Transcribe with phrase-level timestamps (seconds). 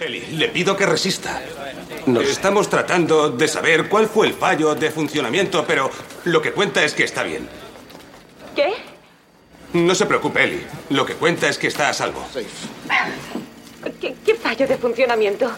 [0.00, 1.42] Eli, le pido que resista.
[2.22, 5.90] Estamos tratando de saber cuál fue el fallo de funcionamiento, pero
[6.24, 7.48] lo que cuenta es que está bien.
[8.54, 8.74] ¿Qué?
[9.72, 10.64] No se preocupe, Eli.
[10.90, 12.24] Lo que cuenta es que está a salvo.
[14.00, 15.50] ¿Qué, qué fallo de funcionamiento?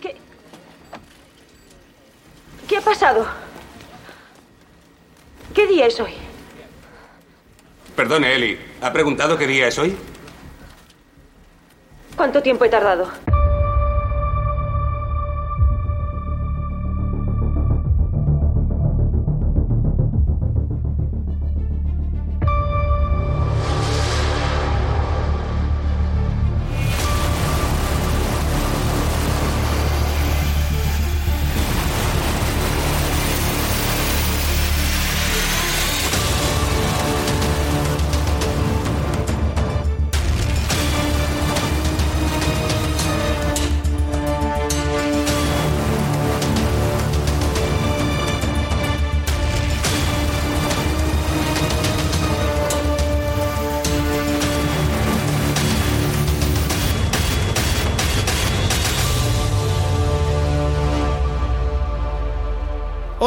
[0.00, 0.16] ¿Qué?
[2.68, 3.26] ¿Qué ha pasado?
[5.54, 6.12] ¿Qué día es hoy?
[7.96, 8.58] Perdone, Eli.
[8.82, 9.96] ¿Ha preguntado qué día es hoy?
[12.16, 13.25] ¿Cuánto tiempo he tardado?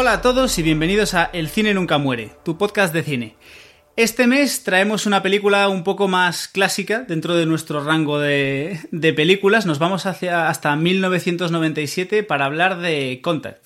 [0.09, 3.35] Hola a todos y bienvenidos a El cine nunca muere, tu podcast de cine.
[3.95, 8.79] Este mes traemos una película un poco más clásica dentro de nuestro rango de,
[9.15, 9.67] películas.
[9.67, 13.63] Nos vamos hacia hasta 1997 para hablar de Contact.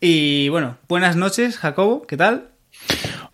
[0.00, 2.50] Y bueno, buenas noches, Jacobo, ¿qué tal?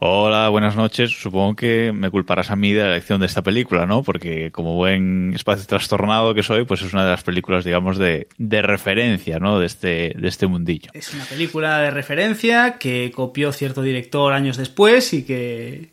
[0.04, 1.12] Hola, buenas noches.
[1.12, 4.02] Supongo que me culparás a mí de la elección de esta película, ¿no?
[4.02, 8.26] Porque como buen espacio trastornado que soy, pues es una de las películas, digamos, de,
[8.36, 9.60] de referencia, ¿no?
[9.60, 10.90] De este, de este mundillo.
[10.92, 15.90] Es una película de referencia que copió cierto director años después y que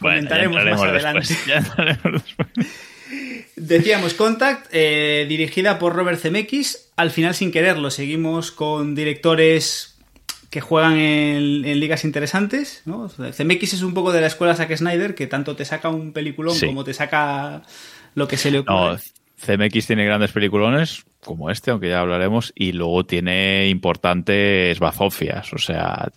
[0.00, 1.34] Bueno, comentaremos más adelante.
[1.46, 2.22] después.
[3.56, 6.90] Decíamos Contact, eh, dirigida por Robert Zemeckis.
[6.96, 9.95] Al final, sin quererlo, seguimos con directores
[10.50, 12.82] que juegan en, en ligas interesantes.
[12.84, 13.08] ¿no?
[13.08, 16.54] Zemeckis es un poco de la escuela Zack Snyder, que tanto te saca un peliculón
[16.54, 16.66] Sí.
[16.66, 17.62] como te saca
[18.14, 18.74] lo que se le ocurre.
[18.74, 18.98] No,
[19.38, 25.58] CMX tiene grandes peliculones, como este, aunque ya hablaremos, y luego tiene importantes bazofias, o
[25.58, 26.08] sea,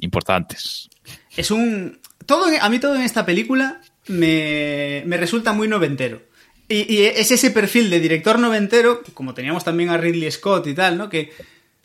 [0.00, 0.88] importantes.
[1.36, 2.00] Es un.
[2.26, 6.22] Todo, a mí todo en esta película me, me resulta muy noventero.
[6.68, 10.74] Y, y es ese perfil de director noventero, como teníamos también a Ridley Scott y
[10.74, 11.08] tal, ¿no?
[11.08, 11.30] Que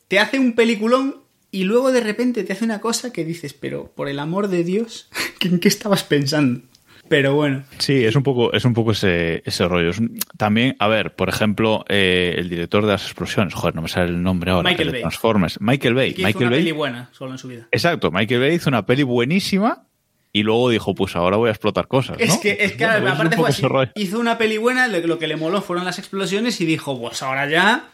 [0.07, 1.22] te hace un peliculón
[1.53, 4.66] y luego de repente te hace una cosa que dices, pero por el amor de
[4.66, 5.08] Dios,
[5.40, 6.62] ¿en qué estabas pensando?
[7.09, 9.90] Pero bueno, Sí, es un poco, es un poco ese, ese rollo.
[9.90, 13.81] Es un- también, a ver, por ejemplo, eh, el director de las explosiones, joder, no
[13.84, 14.68] me sale el nombre ahora.
[14.69, 15.02] Michael Bay.
[15.02, 15.59] Transformers.
[15.62, 16.13] Michael Bay.
[16.13, 16.59] que hizo Michael una Bay.
[16.62, 17.68] peli buena solo en su vida.
[17.72, 19.86] Exacto, Michael Bay hizo una peli buenísima
[20.31, 22.16] y luego dijo, pues ahora voy a explotar cosas.
[22.19, 23.63] Es que, es que Bueno, aparte fue así.
[23.96, 27.22] Hizo una peli buena, lo, lo que le moló fueron las explosiones y dijo, pues
[27.22, 27.90] ahora ya,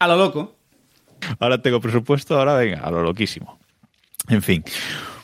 [0.00, 0.57] a lo loco.
[1.38, 3.58] Ahora tengo presupuesto, ahora venga, a lo loquísimo.
[4.28, 4.64] En fin.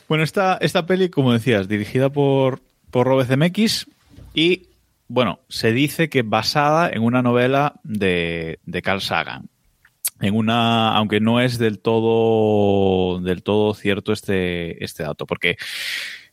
[0.07, 2.61] Bueno, esta, esta peli, como decías, dirigida por,
[2.91, 3.87] por Robert Zemeckis
[4.33, 4.67] y,
[5.07, 9.49] bueno, se dice que basada en una novela de, de Carl Sagan.
[10.21, 15.57] En una, aunque no es del todo, del todo cierto este, este dato, porque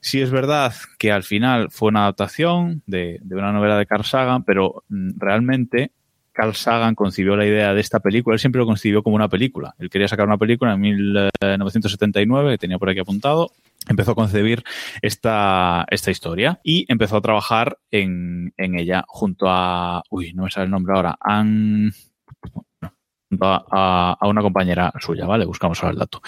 [0.01, 4.05] sí es verdad que al final fue una adaptación de, de una novela de Carl
[4.05, 5.91] Sagan, pero mm, realmente
[6.33, 9.75] Carl Sagan concibió la idea de esta película, él siempre lo concibió como una película.
[9.79, 13.51] Él quería sacar una película en 1979, que tenía por aquí apuntado.
[13.89, 14.63] Empezó a concebir
[15.03, 20.03] esta, esta historia y empezó a trabajar en, en ella junto a.
[20.11, 21.17] Uy, no me sale el nombre ahora.
[21.21, 21.87] Ann.
[22.81, 22.93] no,
[23.29, 25.45] junto a, a- a una compañera suya, ¿vale?
[25.45, 26.23] Buscamos ahora el dato.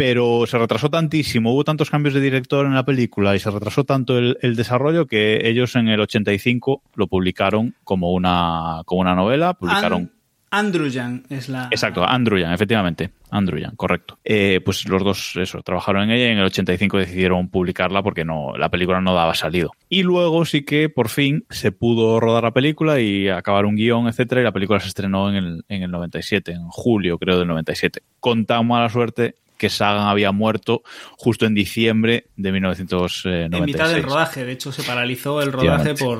[0.00, 3.84] Pero se retrasó tantísimo, hubo tantos cambios de director en la película y se retrasó
[3.84, 9.14] tanto el, el desarrollo que ellos en el 85 lo publicaron como una, como una
[9.14, 10.00] novela, publicaron...
[10.00, 10.10] An-
[10.52, 11.68] Andrew Yang es la...
[11.70, 13.10] Exacto, Andrew Yang, efectivamente.
[13.30, 14.18] Andrew Yang, correcto.
[14.24, 18.24] Eh, pues los dos, eso, trabajaron en ella y en el 85 decidieron publicarla porque
[18.24, 19.70] no, la película no daba salido.
[19.90, 24.08] Y luego sí que por fin se pudo rodar la película y acabar un guion,
[24.08, 27.46] etcétera, y la película se estrenó en el, en el 97, en julio creo del
[27.46, 28.00] 97.
[28.18, 30.82] Con tan mala suerte que Sagan había muerto
[31.18, 33.52] justo en diciembre de 1996.
[33.52, 36.18] En mitad del rodaje, de hecho se paralizó el rodaje por,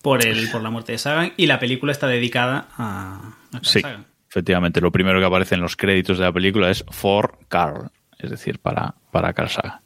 [0.00, 3.82] por, el, por la muerte de Sagan y la película está dedicada a, a Sí,
[3.82, 4.06] Sagan.
[4.30, 4.80] efectivamente.
[4.80, 8.58] Lo primero que aparece en los créditos de la película es For Carl, es decir,
[8.58, 9.80] para, para Carl Sagan.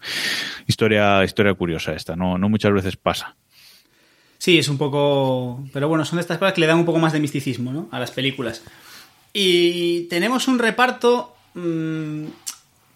[0.68, 3.34] Historia, historia curiosa esta, no, no muchas veces pasa.
[4.38, 5.64] Sí, es un poco...
[5.72, 7.88] Pero bueno, son de estas cosas que le dan un poco más de misticismo ¿no?
[7.90, 8.62] a las películas.
[9.32, 12.26] Y tenemos un reparto mmm,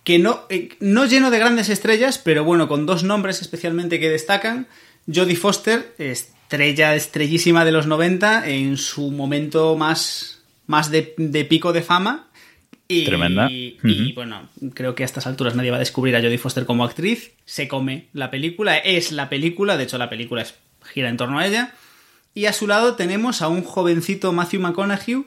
[0.05, 4.09] que no, eh, no lleno de grandes estrellas, pero bueno, con dos nombres especialmente que
[4.09, 4.69] destacan.
[5.13, 11.45] Jodie Foster es estrella estrellísima de los 90 en su momento más, más de, de
[11.45, 12.27] pico de fama.
[12.89, 13.49] Y, Tremenda.
[13.49, 14.15] Y, Ujú.
[14.17, 17.31] bueno, creo que a estas alturas nadie va a descubrir a Jodie Foster como actriz.
[17.45, 20.57] Se come la película, es la película, de hecho la película es,
[20.93, 21.73] gira en torno a ella.
[22.35, 25.25] Y a su lado tenemos a un jovencito Matthew McConaughey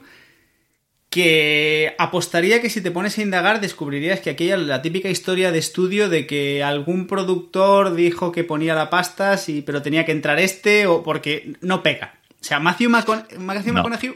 [1.14, 5.60] que apostaría que si te pones a indagar descubrirías que aquella la típica historia de
[5.60, 10.40] estudio de que algún productor dijo que ponía la pasta, sí, pero tenía que entrar
[10.40, 12.16] este o porque no peca.
[12.40, 13.82] O sea, Matthew, Macon- Matthew No.
[13.84, 14.14] McConaughey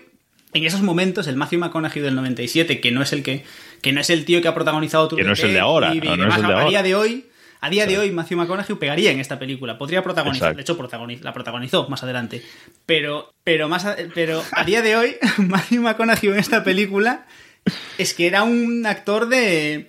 [0.55, 3.45] en esos momentos el Matthew McConaughey del 97, que no es el que
[3.81, 5.95] que no es el tío que ha protagonizado True Que no es el de ahora,
[5.95, 6.69] y no, no es el de a ahora.
[6.69, 7.27] día de hoy
[7.61, 10.75] a día de hoy Matthew McConaughey pegaría en esta película, podría protagonizar, Exacto.
[10.77, 12.43] de hecho la protagonizó más adelante,
[12.87, 17.27] pero pero más a, pero a día de hoy Matthew McConaughey en esta película
[17.99, 19.89] es que era un actor de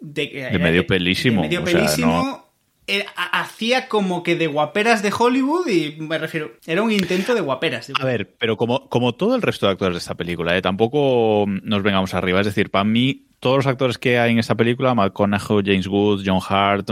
[0.00, 2.47] de, De medio pelísimo, de medio o sea, pelísimo, no-
[2.88, 7.34] eh, ha- hacía como que de guaperas de Hollywood y me refiero, era un intento
[7.34, 7.90] de guaperas.
[8.00, 10.62] A ver, pero como, como todo el resto de actores de esta película, ¿eh?
[10.62, 12.40] tampoco nos vengamos arriba.
[12.40, 16.22] Es decir, para mí, todos los actores que hay en esta película, McConaughey, James Woods,
[16.26, 16.90] John Hart,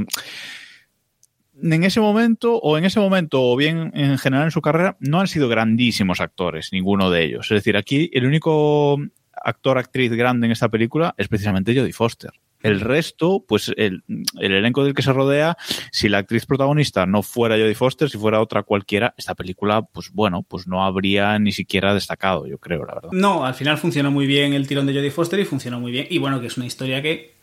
[1.62, 5.20] en ese momento, o en ese momento, o bien en general en su carrera, no
[5.20, 7.46] han sido grandísimos actores, ninguno de ellos.
[7.50, 8.99] Es decir, aquí el único
[9.42, 12.31] actor, actriz grande en esta película es precisamente Jodie Foster.
[12.62, 14.02] El resto, pues el,
[14.40, 15.56] el elenco del que se rodea,
[15.92, 20.10] si la actriz protagonista no fuera Jodie Foster, si fuera otra cualquiera, esta película, pues
[20.12, 23.10] bueno, pues no habría ni siquiera destacado, yo creo, la verdad.
[23.12, 26.06] No, al final funcionó muy bien el tirón de Jodie Foster y funcionó muy bien.
[26.10, 27.34] Y bueno, que es una historia que,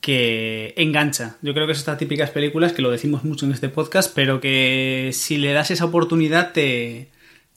[0.00, 1.36] que engancha.
[1.42, 4.40] Yo creo que es estas típicas películas que lo decimos mucho en este podcast, pero
[4.40, 7.10] que si le das esa oportunidad te,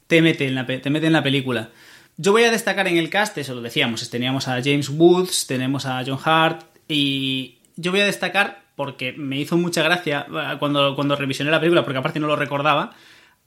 [0.07, 1.71] te, mete, en la, te mete en la película.
[2.15, 5.85] Yo voy a destacar en el cast, eso lo decíamos, teníamos a James Woods, tenemos
[5.85, 10.95] a John Hart y yo voy a destacar porque me hizo mucha gracia eh, cuando,
[10.95, 12.95] cuando revisioné la película, porque aparte no lo recordaba,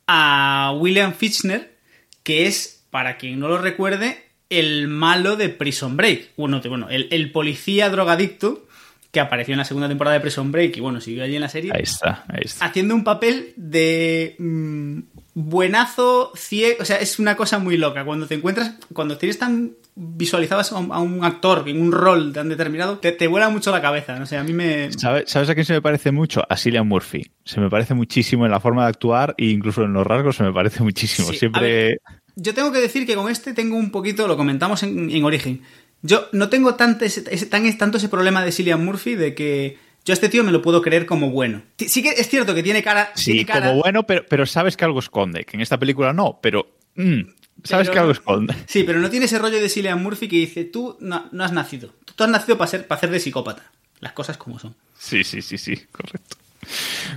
[0.06, 1.76] a William Fichtner,
[2.22, 6.30] que es, para quien no lo recuerde, el malo de Prison Break.
[6.36, 8.66] Bueno, bueno el, el policía drogadicto
[9.12, 11.48] que apareció en la segunda temporada de Prison Break y bueno, siguió allí en la
[11.48, 12.64] serie Ahí está, ahí está.
[12.64, 14.98] haciendo un papel de mm,
[15.34, 16.76] buenazo ciego.
[16.80, 18.04] O sea, es una cosa muy loca.
[18.04, 22.98] Cuando te encuentras, cuando tienes tan visualizabas a un, actor en un rol tan determinado,
[22.98, 24.18] te, te vuela mucho la cabeza.
[24.18, 24.90] No sé, a mí me.
[24.92, 26.42] ¿Sabe- ¿Sabes a quién se me parece mucho?
[26.48, 27.30] A Cillian Murphy.
[27.44, 30.42] Se me parece muchísimo en la forma de actuar e incluso en los rasgos se
[30.44, 31.28] me parece muchísimo.
[31.28, 31.60] Sí, Siempre...
[31.62, 32.00] ver,
[32.36, 35.62] Yo tengo que decir que con este tengo un poquito, lo comentamos en, en origen.
[36.02, 39.76] Yo no tengo tanto ese, ese- tan, tanto ese problema de Cillian Murphy de que
[40.10, 41.62] yo a este tío me lo puedo creer como bueno.
[41.78, 43.12] Sí que es cierto que tiene cara.
[43.14, 45.44] Sí, tiene cara- como bueno, pero, pero sabes que algo esconde.
[45.44, 46.66] Que en esta película no, pero...
[46.96, 47.20] mm,
[47.64, 48.54] sabes Pero- que algo esconde.
[48.66, 51.52] Sí, pero no tiene ese rollo de Cillian Murphy que dice, tú no, no has
[51.52, 51.94] nacido.
[52.16, 53.70] Tú has nacido para ser, para hacer de psicópata.
[54.00, 54.74] Las cosas como son.
[54.98, 56.36] Sí, sí, sí, sí, correcto.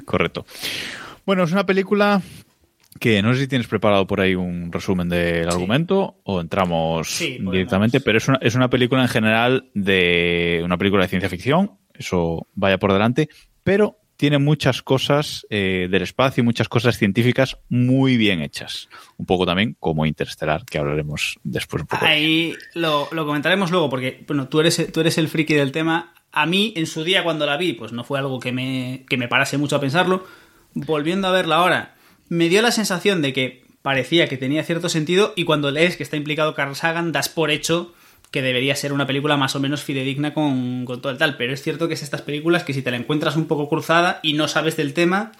[0.05, 0.45] Correcto.
[1.25, 2.21] Bueno, es una película
[2.99, 7.37] que no sé si tienes preparado por ahí un resumen del argumento o entramos Sí,
[7.39, 11.71] directamente, pero es una, es una película en general de una película de ciencia ficción,
[11.93, 13.29] eso vaya por delante,
[13.63, 18.87] pero tiene muchas cosas eh, del espacio y muchas cosas científicas muy bien hechas.
[19.17, 22.05] Un poco también como Interstellar, que hablaremos después un poco.
[22.05, 26.13] Ahí lo, lo comentaremos luego porque, bueno, tú eres, tú eres el friki del tema.
[26.31, 29.17] A mí, en su día, cuando la vi, pues no fue algo que me, que
[29.17, 30.25] me parase mucho a pensarlo.
[30.73, 31.95] Volviendo a verla ahora,
[32.29, 36.03] me dio la sensación de que parecía que tenía cierto sentido y cuando lees que
[36.03, 37.93] está implicado Carl Sagan, das por hecho
[38.33, 41.37] que debería ser una película más o menos fidedigna con, con todo el tal.
[41.37, 44.19] Pero es cierto que es estas películas que si te la encuentras un poco cruzada
[44.23, 45.31] y no sabes del tema,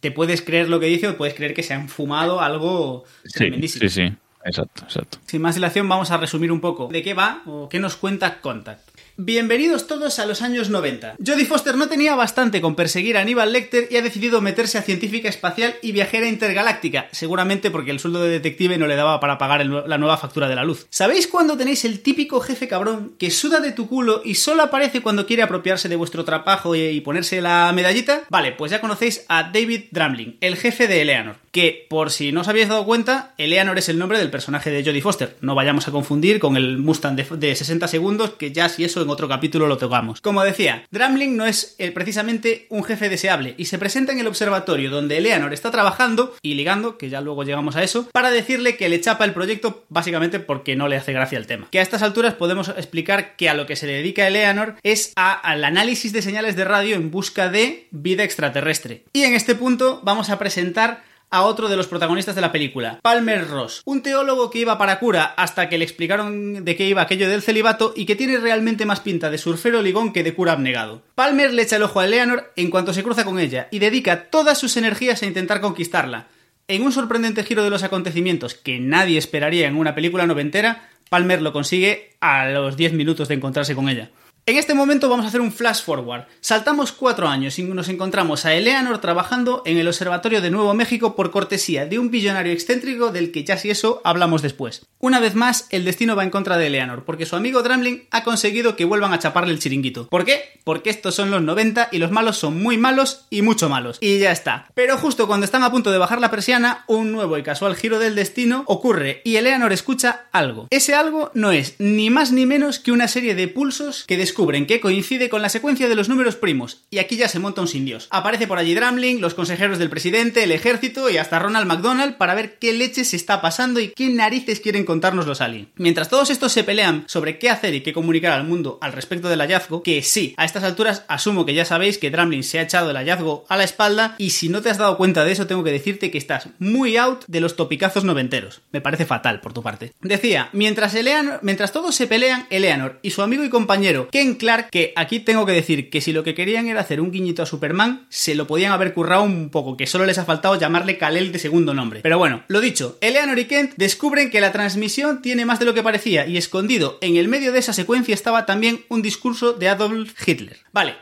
[0.00, 3.38] te puedes creer lo que dice o puedes creer que se han fumado algo Sí,
[3.38, 3.88] tremendísimo.
[3.88, 4.12] sí, sí,
[4.44, 5.18] exacto, exacto.
[5.24, 8.40] Sin más dilación, vamos a resumir un poco de qué va o qué nos cuenta
[8.40, 8.89] Contact.
[9.22, 11.16] Bienvenidos todos a los años 90.
[11.18, 14.82] Jodie Foster no tenía bastante con perseguir a Aníbal Lecter y ha decidido meterse a
[14.82, 19.36] científica espacial y viajera intergaláctica, seguramente porque el sueldo de detective no le daba para
[19.36, 20.86] pagar la nueva factura de la luz.
[20.88, 25.02] ¿Sabéis cuándo tenéis el típico jefe cabrón que suda de tu culo y solo aparece
[25.02, 28.22] cuando quiere apropiarse de vuestro trabajo y, y ponerse la medallita?
[28.30, 32.42] Vale, pues ya conocéis a David Dramling, el jefe de Eleanor, que por si no
[32.42, 35.36] os habíais dado cuenta, Eleanor es el nombre del personaje de Jodie Foster.
[35.40, 39.02] No vayamos a confundir con el Mustang de, de 60 segundos, que ya si eso
[39.02, 40.20] en otro capítulo lo tocamos.
[40.20, 44.26] Como decía, Dramling no es eh, precisamente un jefe deseable y se presenta en el
[44.26, 48.76] observatorio donde Eleanor está trabajando y ligando, que ya luego llegamos a eso, para decirle
[48.76, 51.66] que le chapa el proyecto básicamente porque no le hace gracia el tema.
[51.70, 55.32] Que a estas alturas podemos explicar que a lo que se dedica Eleanor es a-
[55.32, 59.02] al análisis de señales de radio en busca de vida extraterrestre.
[59.12, 62.98] Y en este punto vamos a presentar a otro de los protagonistas de la película,
[63.02, 67.02] Palmer Ross, un teólogo que iba para cura hasta que le explicaron de qué iba
[67.02, 70.52] aquello del celibato y que tiene realmente más pinta de surfero ligón que de cura
[70.52, 71.02] abnegado.
[71.14, 74.30] Palmer le echa el ojo a Eleanor en cuanto se cruza con ella y dedica
[74.30, 76.28] todas sus energías a intentar conquistarla.
[76.68, 81.42] en un sorprendente giro de los acontecimientos que nadie esperaría en una película noventera, Palmer
[81.42, 84.10] lo consigue a los 10 minutos de encontrarse con ella.
[84.50, 86.24] En este momento vamos a hacer un flash forward.
[86.40, 91.14] Saltamos cuatro años y nos encontramos a Eleanor trabajando en el Observatorio de Nuevo México
[91.14, 94.84] por cortesía de un billonario excéntrico del que ya si eso hablamos después.
[94.98, 98.24] Una vez más, el destino va en contra de Eleanor, porque su amigo Dramling ha
[98.24, 100.08] conseguido que vuelvan a chaparle el chiringuito.
[100.08, 100.60] ¿Por qué?
[100.64, 103.98] Porque estos son los 90 y los malos son muy malos y mucho malos.
[104.00, 104.66] Y ya está.
[104.74, 108.00] Pero justo cuando están a punto de bajar la persiana, un nuevo y casual giro
[108.00, 110.66] del destino ocurre y Eleanor escucha algo.
[110.70, 114.64] Ese algo no es ni más ni menos que una serie de pulsos que descubren
[114.64, 117.68] que coincide con la secuencia de los números primos, y aquí ya se monta un
[117.68, 118.08] sin Dios.
[118.08, 122.34] Aparece por allí Dramling, los consejeros del presidente, el ejército y hasta Ronald McDonald para
[122.34, 125.68] ver qué leche se está pasando y qué narices quieren contarnos los aliens.
[125.76, 129.28] Mientras todos estos se pelean sobre qué hacer y qué comunicar al mundo al respecto
[129.28, 132.62] del hallazgo, que sí, a estas alturas asumo que ya sabéis que Dramling se ha
[132.62, 135.46] echado el hallazgo a la espalda y si no te has dado cuenta de eso
[135.46, 138.62] tengo que decirte que estás muy out de los topicazos noventeros.
[138.72, 139.92] Me parece fatal por tu parte.
[140.00, 144.70] Decía, mientras Eleanor, mientras todos se pelean, Eleanor y su amigo y compañero Ken Clark
[144.70, 147.46] que aquí tengo que decir que si lo que querían era hacer un guiñito a
[147.46, 151.32] Superman, se lo podían haber currado un poco, que solo les ha faltado llamarle Kalel
[151.32, 152.00] de segundo nombre.
[152.02, 155.74] Pero bueno, lo dicho, Eleanor y Kent descubren que la transmisión tiene más de lo
[155.74, 159.68] que parecía y escondido en el medio de esa secuencia estaba también un discurso de
[159.68, 160.58] Adolf Hitler.
[160.72, 160.96] Vale,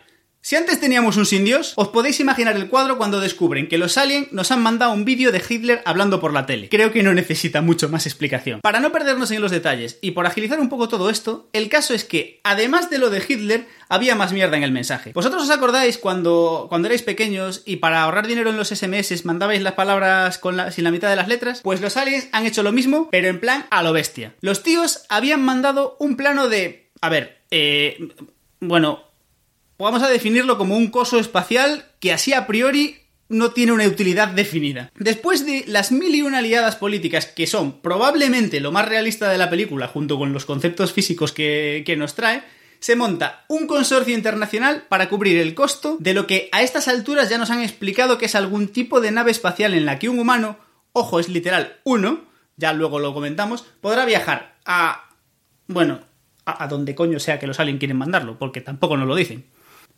[0.49, 3.99] si antes teníamos un sin Dios, os podéis imaginar el cuadro cuando descubren que los
[3.99, 6.71] aliens nos han mandado un vídeo de Hitler hablando por la tele.
[6.71, 8.63] Creo que no necesita mucho más explicación.
[8.63, 11.93] Para no perdernos en los detalles y por agilizar un poco todo esto, el caso
[11.93, 15.13] es que, además de lo de Hitler, había más mierda en el mensaje.
[15.13, 19.61] ¿Vosotros os acordáis cuando, cuando erais pequeños y para ahorrar dinero en los SMS mandabais
[19.61, 21.61] las palabras con sin la mitad de las letras?
[21.61, 24.33] Pues los aliens han hecho lo mismo, pero en plan a lo bestia.
[24.41, 26.89] Los tíos habían mandado un plano de...
[27.03, 27.99] A ver, eh...
[28.61, 29.08] Bueno,
[29.79, 32.97] vamos a definirlo como un coso espacial que así a priori
[33.29, 34.91] no tiene una utilidad definida.
[34.97, 39.39] Después de las mil y una aliadas políticas que son probablemente lo más realista de
[39.39, 42.43] la película junto con los conceptos físicos que, nos trae,
[42.81, 47.29] se monta un consorcio internacional para cubrir el costo de lo que a estas alturas
[47.29, 50.19] ya nos han explicado que es algún tipo de nave espacial en la que un
[50.19, 50.59] humano,
[50.93, 52.25] ojo, es literal uno,
[52.57, 55.11] ya luego lo comentamos, podrá viajar a...
[55.67, 56.01] bueno,
[56.47, 59.45] a, a donde coño sea que los aliens quieren mandarlo, porque tampoco nos lo dicen.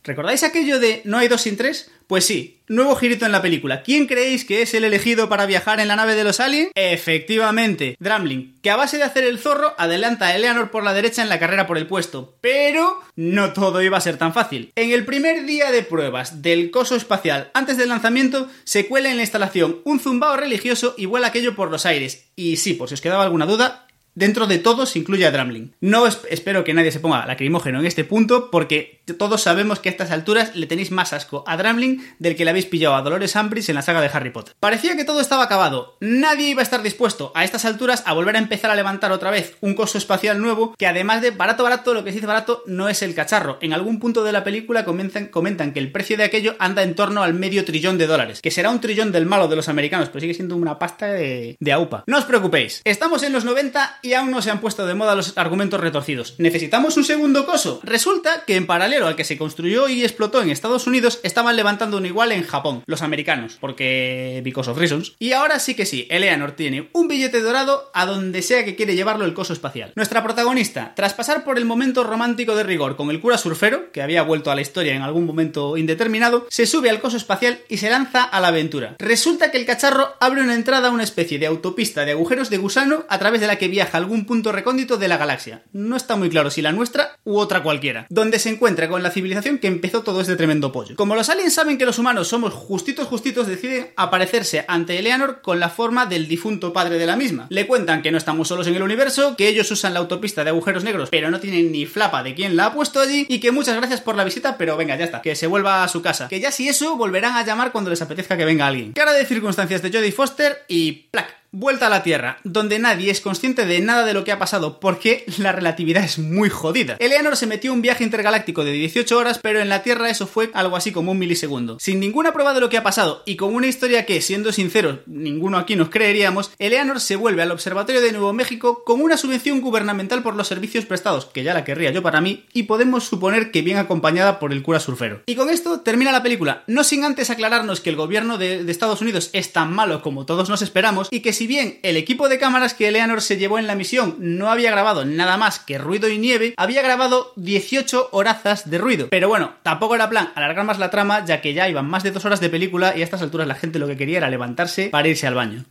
[0.03, 1.91] ¿Recordáis aquello de no hay dos sin tres?
[2.07, 3.83] Pues sí, nuevo girito en la película.
[3.83, 6.71] ¿Quién creéis que es el elegido para viajar en la nave de los aliens?
[6.73, 11.21] Efectivamente, Dramling, que a base de hacer el zorro adelanta a Eleanor por la derecha
[11.21, 12.35] en la carrera por el puesto.
[12.41, 14.71] Pero no todo iba a ser tan fácil.
[14.75, 19.17] En el primer día de pruebas del coso espacial antes del lanzamiento, se cuela en
[19.17, 22.25] la instalación un zumbao religioso y vuela aquello por los aires.
[22.35, 25.73] Y sí, por si os quedaba alguna duda, Dentro de todos incluye a Dramling.
[25.79, 29.91] No espero que nadie se ponga lacrimógeno en este punto, porque todos sabemos que a
[29.91, 33.35] estas alturas le tenéis más asco a Dramling del que le habéis pillado a Dolores
[33.35, 34.53] Umbridge en la saga de Harry Potter.
[34.59, 35.97] Parecía que todo estaba acabado.
[36.01, 39.31] Nadie iba a estar dispuesto a estas alturas a volver a empezar a levantar otra
[39.31, 42.63] vez un coso espacial nuevo que además de barato barato, lo que se dice barato
[42.67, 43.59] no es el cacharro.
[43.61, 46.95] En algún punto de la película comentan, comentan que el precio de aquello anda en
[46.95, 50.09] torno al medio trillón de dólares, que será un trillón del malo de los americanos,
[50.09, 52.03] pero sigue siendo una pasta de, de aupa.
[52.07, 55.15] No os preocupéis, estamos en los 90 y aún no se han puesto de moda
[55.15, 56.35] los argumentos retorcidos.
[56.37, 57.79] ¿Necesitamos un segundo coso?
[57.83, 61.97] Resulta que en paralelo al que se construyó y explotó en Estados Unidos, estaban levantando
[61.97, 65.13] un igual en Japón, los americanos, porque because of reasons.
[65.19, 68.95] Y ahora sí que sí, Eleanor tiene un billete dorado a donde sea que quiere
[68.95, 69.91] llevarlo el coso espacial.
[69.95, 74.01] Nuestra protagonista, tras pasar por el momento romántico de rigor con el cura surfero, que
[74.01, 77.77] había vuelto a la historia en algún momento indeterminado, se sube al coso espacial y
[77.77, 78.95] se lanza a la aventura.
[78.99, 82.57] Resulta que el cacharro abre una entrada a una especie de autopista de agujeros de
[82.57, 85.63] gusano a través de la que viaja a algún punto recóndito de la galaxia.
[85.73, 88.07] No está muy claro si la nuestra u otra cualquiera.
[88.09, 90.95] Donde se encuentra con la civilización que empezó todo este tremendo pollo.
[90.95, 95.59] Como los aliens saben que los humanos somos justitos justitos, deciden aparecerse ante Eleanor con
[95.59, 97.47] la forma del difunto padre de la misma.
[97.49, 100.49] Le cuentan que no estamos solos en el universo, que ellos usan la autopista de
[100.49, 103.51] agujeros negros, pero no tienen ni flapa de quién la ha puesto allí, y que
[103.51, 106.27] muchas gracias por la visita, pero venga, ya está, que se vuelva a su casa.
[106.27, 108.93] Que ya si eso, volverán a llamar cuando les apetezca que venga alguien.
[108.93, 113.19] Cara de circunstancias de Jodie Foster y plac Vuelta a la Tierra, donde nadie es
[113.19, 116.95] consciente de nada de lo que ha pasado, porque la relatividad es muy jodida.
[116.97, 120.49] Eleanor se metió un viaje intergaláctico de 18 horas, pero en la Tierra eso fue
[120.53, 121.77] algo así como un milisegundo.
[121.81, 124.99] Sin ninguna prueba de lo que ha pasado y con una historia que, siendo sinceros,
[125.07, 129.59] ninguno aquí nos creeríamos, Eleanor se vuelve al Observatorio de Nuevo México con una subvención
[129.59, 133.51] gubernamental por los servicios prestados, que ya la querría yo para mí, y podemos suponer
[133.51, 135.23] que bien acompañada por el cura surfero.
[135.25, 138.71] Y con esto termina la película, no sin antes aclararnos que el gobierno de, de
[138.71, 142.29] Estados Unidos es tan malo como todos nos esperamos y que si bien el equipo
[142.29, 145.77] de cámaras que Eleanor se llevó en la misión no había grabado nada más que
[145.77, 149.07] ruido y nieve, había grabado 18 horazas de ruido.
[149.09, 152.11] Pero bueno, tampoco era plan alargar más la trama, ya que ya iban más de
[152.11, 154.89] dos horas de película y a estas alturas la gente lo que quería era levantarse
[154.89, 155.65] para irse al baño.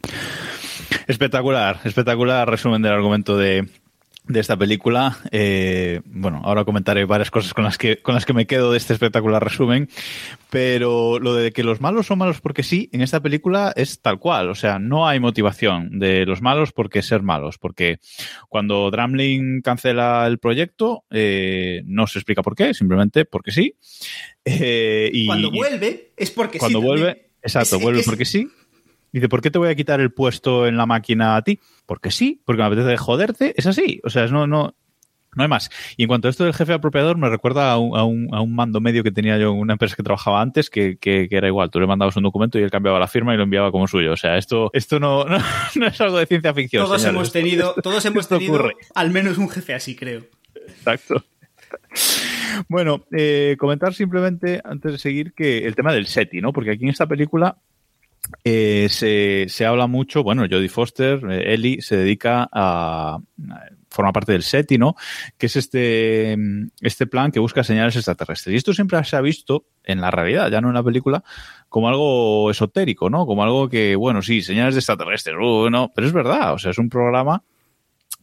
[1.07, 3.69] Espectacular, espectacular resumen del argumento de,
[4.25, 5.19] de esta película.
[5.31, 8.79] Eh, bueno, ahora comentaré varias cosas con las que con las que me quedo de
[8.79, 9.89] este espectacular resumen,
[10.51, 14.19] pero lo de que los malos son malos porque sí, en esta película es tal
[14.19, 17.99] cual, o sea, no hay motivación de los malos porque ser malos, porque
[18.49, 23.75] cuando Dramlin cancela el proyecto eh, no se explica por qué, simplemente porque sí.
[24.45, 26.87] Eh, y cuando vuelve es porque cuando sí.
[26.87, 28.49] Cuando vuelve, exacto, vuelve porque sí
[29.13, 31.61] Dice, ¿por qué te voy a quitar el puesto en la máquina a ti?
[31.87, 33.55] Porque sí, porque me apetece joderte.
[33.57, 34.01] Es así.
[34.05, 34.75] O sea, no, no,
[35.35, 35.71] no hay más.
[35.97, 38.41] Y en cuanto a esto del jefe apropiador, me recuerda a un, a un, a
[38.41, 41.37] un mando medio que tenía yo en una empresa que trabajaba antes, que, que, que,
[41.37, 41.71] era igual.
[41.71, 44.13] Tú le mandabas un documento y él cambiaba la firma y lo enviaba como suyo.
[44.13, 45.39] O sea, esto, esto no, no,
[45.77, 46.85] no es algo de ciencia ficción.
[46.85, 47.17] Todos señores.
[47.17, 48.75] hemos tenido, todos hemos tenido ocurre.
[48.95, 50.23] al menos un jefe así, creo.
[50.55, 51.25] Exacto.
[52.69, 56.53] Bueno, eh, comentar simplemente, antes de seguir, que el tema del SETI, ¿no?
[56.53, 57.59] Porque aquí en esta película
[58.45, 63.19] eh, se, se, habla mucho, bueno, Jodie Foster, eh, Ellie, se dedica a,
[63.91, 64.95] forma parte del SETI, ¿no?
[65.37, 66.37] Que es este,
[66.81, 68.55] este plan que busca señales extraterrestres.
[68.55, 71.25] Y esto siempre se ha visto en la realidad, ya no en la película,
[71.69, 73.27] como algo esotérico, ¿no?
[73.27, 76.71] Como algo que, bueno, sí, señales de extraterrestres, uh, no, pero es verdad, o sea,
[76.71, 77.43] es un programa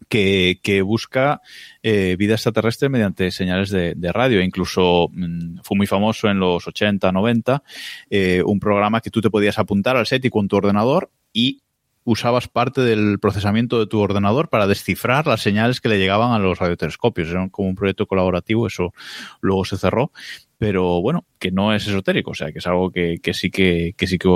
[0.08, 1.42] que, busca
[1.84, 4.42] eh, vida extraterrestre mediante señales de, radio.
[4.42, 7.64] Incluso mmm, fue muy famoso en los 80, 90,
[8.10, 11.62] eh, un programa que tú te podías apuntar al SETI con tu ordenador y
[12.04, 16.40] usabas parte del procesamiento de tu ordenador para descifrar las señales que le llegaban a
[16.40, 17.30] los radiotelescopios.
[17.30, 18.94] Era como un proyecto colaborativo, eso
[19.42, 20.14] luego se cerró,
[20.58, 23.94] pero bueno, que no es esotérico, o sea, que es algo que, que sí que,
[23.98, 24.30] que sí que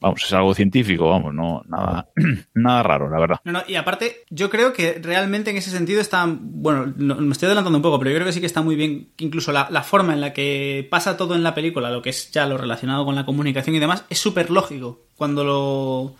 [0.00, 2.08] vamos, es algo científico, vamos, no, nada,
[2.54, 3.40] nada raro, la verdad.
[3.44, 7.32] No, no, y aparte, yo creo que realmente en ese sentido está, bueno, no, me
[7.32, 9.68] estoy adelantando un poco, pero yo creo que sí que está muy bien, incluso la,
[9.70, 12.58] la, forma en la que pasa todo en la película, lo que es ya lo
[12.58, 16.14] relacionado con la comunicación y demás, es súper lógico cuando lo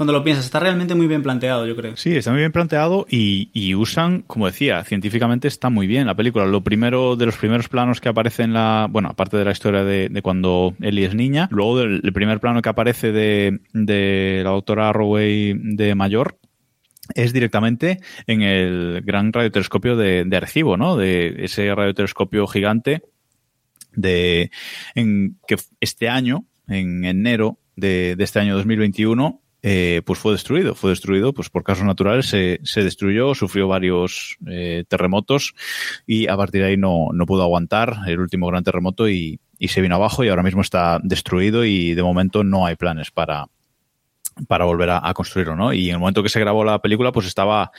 [0.00, 0.46] cuando lo piensas.
[0.46, 1.94] Está realmente muy bien planteado, yo creo.
[1.94, 6.46] Sí, está muy bien planteado y, usan, como decía, científicamente está muy bien la película.
[6.46, 9.84] Lo primero de los primeros planos que aparece en la, bueno, aparte de la historia
[9.84, 14.48] de, cuando Ellie es niña, luego del el primer plano que aparece de, de la
[14.52, 16.38] doctora Arroway de mayor,
[17.14, 20.96] es directamente en el gran radiotelescopio de, de Arecibo, ¿no?
[20.96, 23.02] De ese radiotelescopio gigante
[23.92, 24.50] de
[24.94, 30.74] en que este año, en enero de, de este año 2021, eh, pues fue destruido.
[30.74, 35.54] Fue destruido pues por casos naturales, se, se destruyó, sufrió varios eh, terremotos
[36.06, 39.68] y a partir de ahí no, no pudo aguantar el último gran terremoto y, y,
[39.68, 43.46] se vino abajo y ahora mismo está destruido y de momento no hay planes para,
[44.48, 45.72] para volver a, a construirlo, ¿no?
[45.72, 47.70] Y en el momento que se grabó la película, pues estaba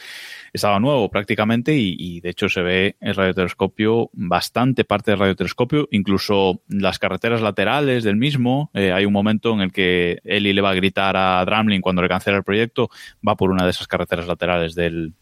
[0.54, 6.62] estaba nuevo prácticamente y, de hecho se ve el radiotelescopio, bastante parte del radiotelescopio, incluso
[6.68, 8.70] las carreteras laterales del mismo.
[8.74, 12.02] Eh, hay un momento en el que Ellie le va a gritar a Dramlin cuando
[12.02, 12.90] le cancela el proyecto,
[13.28, 15.14] va por una de esas carreteras laterales del,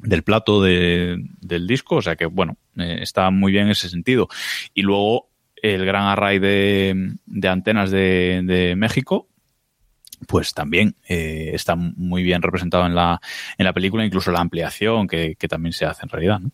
[0.00, 3.88] del plato de, del disco, o sea que bueno, eh, está muy bien en ese
[3.88, 4.28] sentido.
[4.74, 9.28] Y luego el gran array de, de antenas de, de México,
[10.26, 13.20] pues también eh, está muy bien representado en la,
[13.58, 16.40] en la película, incluso la ampliación que, que también se hace en realidad.
[16.40, 16.50] ¿no?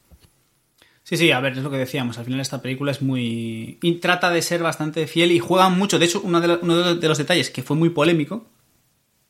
[1.09, 2.19] Sí, sí, a ver, es lo que decíamos.
[2.19, 3.79] Al final esta película es muy...
[3.81, 5.99] Y trata de ser bastante fiel y juega mucho.
[5.99, 8.47] De hecho, uno de, lo, uno de los detalles que fue muy polémico...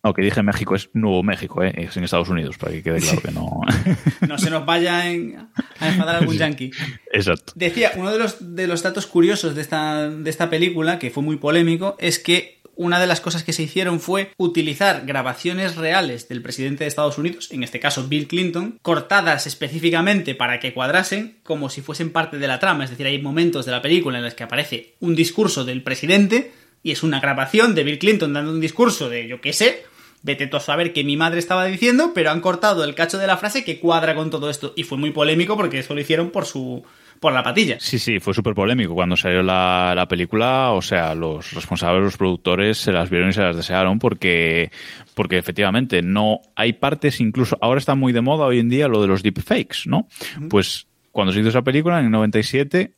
[0.02, 1.72] No, que dije México es Nuevo México, ¿eh?
[1.76, 3.60] es en Estados Unidos, para que quede claro que no...
[4.28, 5.48] no se nos vaya en,
[5.78, 6.40] a enfadar algún sí.
[6.40, 6.70] yankee.
[7.12, 7.52] Exacto.
[7.54, 11.22] Decía, uno de los, de los datos curiosos de esta, de esta película, que fue
[11.22, 16.28] muy polémico, es que una de las cosas que se hicieron fue utilizar grabaciones reales
[16.28, 21.40] del presidente de Estados Unidos, en este caso Bill Clinton, cortadas específicamente para que cuadrasen
[21.42, 22.84] como si fuesen parte de la trama.
[22.84, 26.52] Es decir, hay momentos de la película en los que aparece un discurso del presidente
[26.84, 29.84] y es una grabación de Bill Clinton dando un discurso de yo qué sé,
[30.22, 33.26] vete tú a saber qué mi madre estaba diciendo, pero han cortado el cacho de
[33.26, 34.72] la frase que cuadra con todo esto.
[34.76, 36.84] Y fue muy polémico porque eso lo hicieron por su
[37.20, 37.76] por la patilla.
[37.80, 40.72] Sí, sí, fue súper polémico cuando salió la, la, película.
[40.72, 44.70] O sea, los responsables, los productores se las vieron y se las desearon porque,
[45.14, 49.00] porque efectivamente no hay partes, incluso ahora está muy de moda hoy en día lo
[49.02, 49.98] de los deepfakes, ¿no?
[49.98, 50.48] Uh -huh.
[50.48, 52.92] Pues cuando se hizo esa película en el 97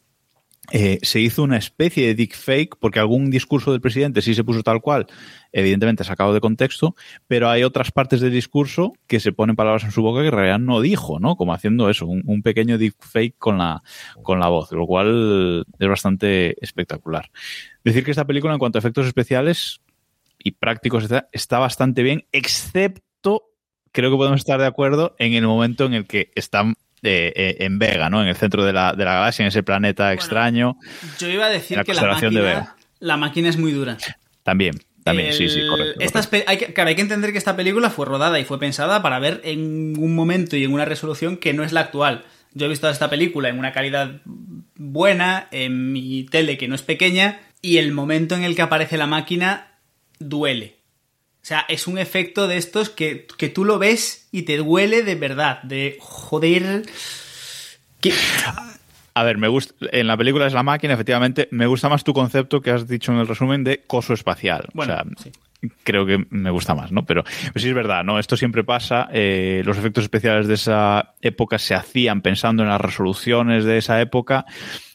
[0.73, 4.63] eh, se hizo una especie de deepfake porque algún discurso del presidente sí se puso
[4.63, 5.07] tal cual,
[5.53, 6.95] evidentemente sacado de contexto,
[7.27, 10.35] pero hay otras partes del discurso que se ponen palabras en su boca que en
[10.35, 11.37] realidad no dijo, ¿no?
[11.37, 13.83] Como haciendo eso, un, un pequeño deepfake con la,
[14.23, 17.31] con la voz, lo cual es bastante espectacular.
[17.83, 19.81] Decir que esta película, en cuanto a efectos especiales,
[20.43, 23.51] y prácticos está, está bastante bien, excepto,
[23.93, 27.79] creo que podemos estar de acuerdo, en el momento en el que están eh, en
[27.79, 28.23] Vega, ¿no?
[28.23, 30.77] En el centro de la, de la galaxia, en ese planeta extraño.
[31.19, 32.77] Yo iba a decir La que la constelación de máquina, Vega.
[33.01, 33.97] la máquina es muy dura.
[34.43, 36.01] También, también, sí, sí, correcto.
[36.01, 36.51] estas correcto.
[36.51, 39.19] hay que, claro, hay que entender que esta película fue rodada y fue pensada para
[39.19, 42.25] ver en un momento y en una resolución que no es la actual.
[42.53, 44.21] Yo he visto esta película en una calidad
[44.75, 48.97] buena, en mi tele que no es pequeña, y el momento en el que aparece
[48.97, 49.79] la máquina
[50.19, 50.80] duele.
[51.43, 55.03] O sea, es un efecto de estos que, que tú lo ves y te duele
[55.03, 56.83] de verdad, de joder.
[58.01, 58.13] que-
[59.15, 62.13] A ver, me gusta, en la película es la máquina, efectivamente, me gusta más tu
[62.13, 64.69] concepto que has dicho en el resumen de coso espacial.
[64.73, 65.33] Bueno, o sea, sí.
[65.83, 67.05] creo que me gusta más, ¿no?
[67.05, 68.19] Pero pues sí es verdad, ¿no?
[68.19, 69.09] Esto siempre pasa.
[69.13, 74.01] eh, los efectos especiales de esa época se hacían pensando en las resoluciones de esa
[74.01, 74.47] época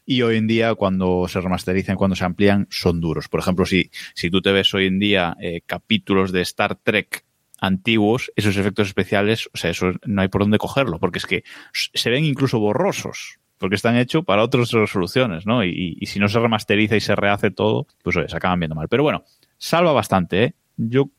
[0.06, 3.28] y hoy en día cuando se remasterizan, cuando se amplían, son duros.
[3.28, 7.26] Por ejemplo, si, si tú te ves hoy en día eh, capítulos de Star Trek
[7.60, 11.44] antiguos, esos efectos especiales, o sea, eso no hay por dónde cogerlo, porque es que
[11.74, 15.64] se ven incluso borrosos, porque están hechos para otras resoluciones, ¿no?
[15.64, 18.76] Y, y si no se remasteriza y se rehace todo, pues oye, se acaban viendo
[18.76, 18.88] mal.
[18.90, 19.24] Pero bueno,
[19.58, 20.54] salva bastante, ¿eh?
[20.78, 21.10] Yo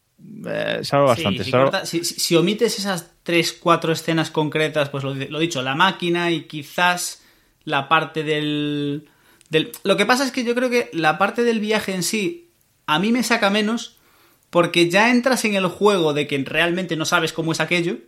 [0.46, 1.38] eh, salva bastante.
[1.38, 5.14] Sí, si, salva- corta- si- si- si omites esas tres, cuatro escenas concretas, pues lo,
[5.14, 7.22] lo dicho, la máquina y quizás
[7.66, 9.10] la parte del,
[9.50, 9.72] del...
[9.84, 12.48] Lo que pasa es que yo creo que la parte del viaje en sí
[12.86, 13.98] a mí me saca menos
[14.48, 17.98] porque ya entras en el juego de que realmente no sabes cómo es aquello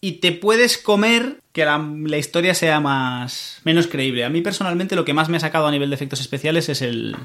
[0.00, 4.24] y te puedes comer que la, la historia sea más menos creíble.
[4.24, 6.82] A mí personalmente lo que más me ha sacado a nivel de efectos especiales es
[6.82, 7.16] el,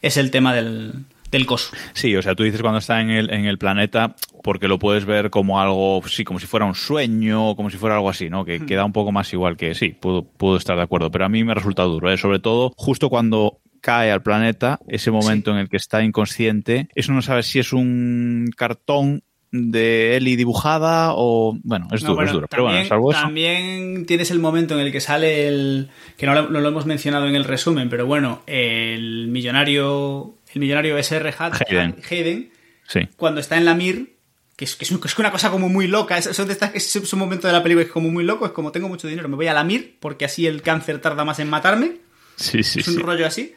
[0.00, 1.72] es el tema del, del coso.
[1.92, 5.04] Sí, o sea, tú dices cuando está en el, en el planeta porque lo puedes
[5.04, 8.44] ver como algo, sí, como si fuera un sueño, como si fuera algo así, ¿no?
[8.44, 11.28] Que queda un poco más igual que sí, puedo, puedo estar de acuerdo, pero a
[11.28, 12.16] mí me ha resultado duro, ¿eh?
[12.16, 17.12] sobre todo justo cuando cae al planeta, ese momento en el que está inconsciente, eso
[17.12, 22.30] no sabes si es un cartón de Ellie dibujada o bueno, es No, duro, bueno,
[22.30, 23.20] es duro, pero bueno, también- salvo eso.
[23.20, 25.88] También tienes el momento en el que sale el.
[26.16, 30.34] que no lo, no lo hemos mencionado en el resumen, pero bueno, el millonario.
[30.54, 31.96] El millonario SR Hayden.
[32.10, 32.52] Hayden,
[32.88, 33.00] Sí.
[33.16, 34.16] cuando está en la Mir,
[34.56, 36.18] que es, que es, una cosa como muy loca.
[36.18, 38.72] Es, es, es un momento de la película que es como muy loco, es como
[38.72, 41.48] tengo mucho dinero, me voy a la Mir, porque así el cáncer tarda más en
[41.48, 41.98] matarme.
[42.36, 43.00] Sí, sí, es un sí.
[43.02, 43.54] rollo así.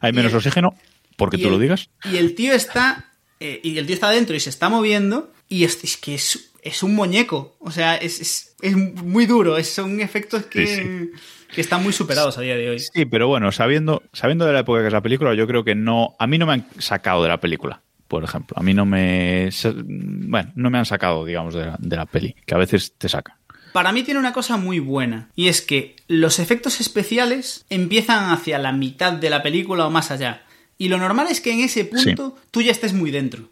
[0.00, 0.74] Hay menos y oxígeno
[1.16, 1.88] porque tú el- lo digas.
[2.04, 3.12] Y el tío está.
[3.40, 5.32] eh, y el tío está dentro y se está moviendo.
[5.48, 7.56] Y es, es que es, es un muñeco.
[7.60, 9.62] O sea, es, es, es muy duro.
[9.64, 11.10] Son efectos que, Sí,
[11.54, 12.80] que están muy superados a día de hoy.
[12.80, 15.74] Sí, pero bueno, sabiendo, sabiendo de la época que es la película, yo creo que
[15.74, 16.14] no.
[16.18, 18.56] A mí no me han sacado de la película, por ejemplo.
[18.58, 19.50] A mí no me.
[19.84, 23.08] Bueno, no me han sacado, digamos, de la, de la peli, que a veces te
[23.08, 23.36] sacan.
[23.72, 25.28] Para mí tiene una cosa muy buena.
[25.34, 30.10] Y es que los efectos especiales empiezan hacia la mitad de la película o más
[30.10, 30.44] allá.
[30.78, 33.50] Y lo normal es que en ese punto tú ya estés muy dentro.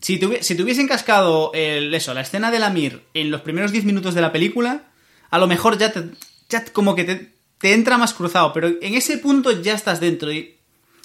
[0.00, 3.42] Si te, si te hubiesen cascado el, eso, la escena de la Mir en los
[3.42, 4.90] primeros 10 minutos de la película,
[5.30, 6.02] a lo mejor ya, te,
[6.52, 8.52] ya como que te, te entra más cruzado.
[8.52, 10.30] Pero en ese punto ya estás dentro.
[10.30, 10.56] Y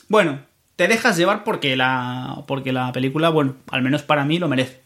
[0.08, 0.42] bueno,
[0.76, 4.82] te dejas llevar porque la, porque la película, bueno, al menos para mí lo merece.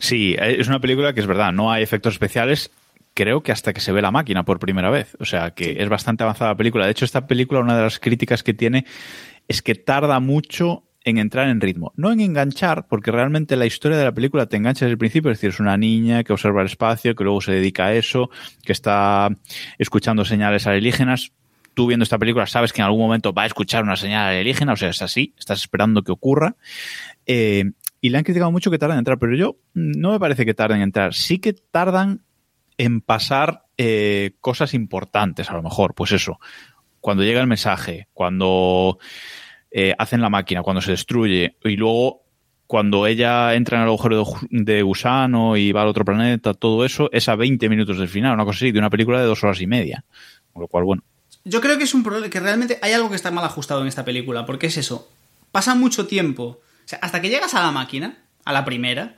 [0.00, 2.70] Sí, es una película que es verdad, no hay efectos especiales.
[3.14, 5.16] Creo que hasta que se ve la máquina por primera vez.
[5.20, 6.84] O sea, que es bastante avanzada la película.
[6.84, 8.86] De hecho, esta película, una de las críticas que tiene
[9.48, 11.92] es que tarda mucho en entrar en ritmo.
[11.96, 15.30] No en enganchar, porque realmente la historia de la película te engancha desde el principio.
[15.30, 18.30] Es decir, es una niña que observa el espacio, que luego se dedica a eso,
[18.64, 19.30] que está
[19.78, 21.32] escuchando señales alienígenas.
[21.74, 24.72] Tú viendo esta película sabes que en algún momento va a escuchar una señal alienígena,
[24.72, 26.56] o sea, es así, estás esperando que ocurra.
[27.26, 27.64] Eh,
[28.00, 30.44] y le han criticado mucho que tardan en entrar, pero yo mm, no me parece
[30.44, 31.14] que tarden en entrar.
[31.14, 32.22] Sí que tardan
[32.76, 35.94] en pasar eh, cosas importantes, a lo mejor.
[35.94, 36.38] Pues eso,
[37.00, 38.98] cuando llega el mensaje, cuando
[39.70, 42.22] eh, hacen la máquina, cuando se destruye, y luego
[42.68, 47.08] cuando ella entra en el agujero de, gusano y va al otro planeta, todo eso,
[47.12, 49.60] es a 20 minutos del final, una cosa así, de una película de dos horas
[49.62, 50.04] y media.
[50.52, 51.02] Con lo cual, bueno,
[51.44, 53.88] Yo creo que es un problema, que realmente hay algo que está mal ajustado en
[53.88, 55.10] esta película, porque es eso,
[55.50, 59.16] pasa mucho tiempo, o sea, hasta que llegas a la máquina, a la primera,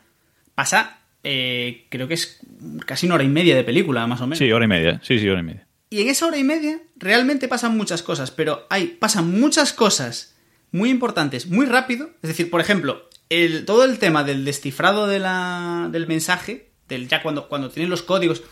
[0.55, 2.41] pasa, eh, creo que es
[2.87, 4.39] casi una hora y media de película, más o menos.
[4.39, 5.67] sí, hora y media, sí, sí, hora y media.
[5.91, 10.37] Y en esa hora y media realmente pasan muchas cosas, pero hay, pasan muchas cosas
[10.73, 12.11] muy importantes muy rápido.
[12.23, 17.09] Es decir, por ejemplo, el, todo el tema del descifrado de la, del mensaje, del,
[17.09, 18.43] ya cuando, cuando tienen los códigos,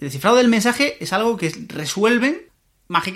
[0.00, 2.42] el descifrado del mensaje es algo que resuelven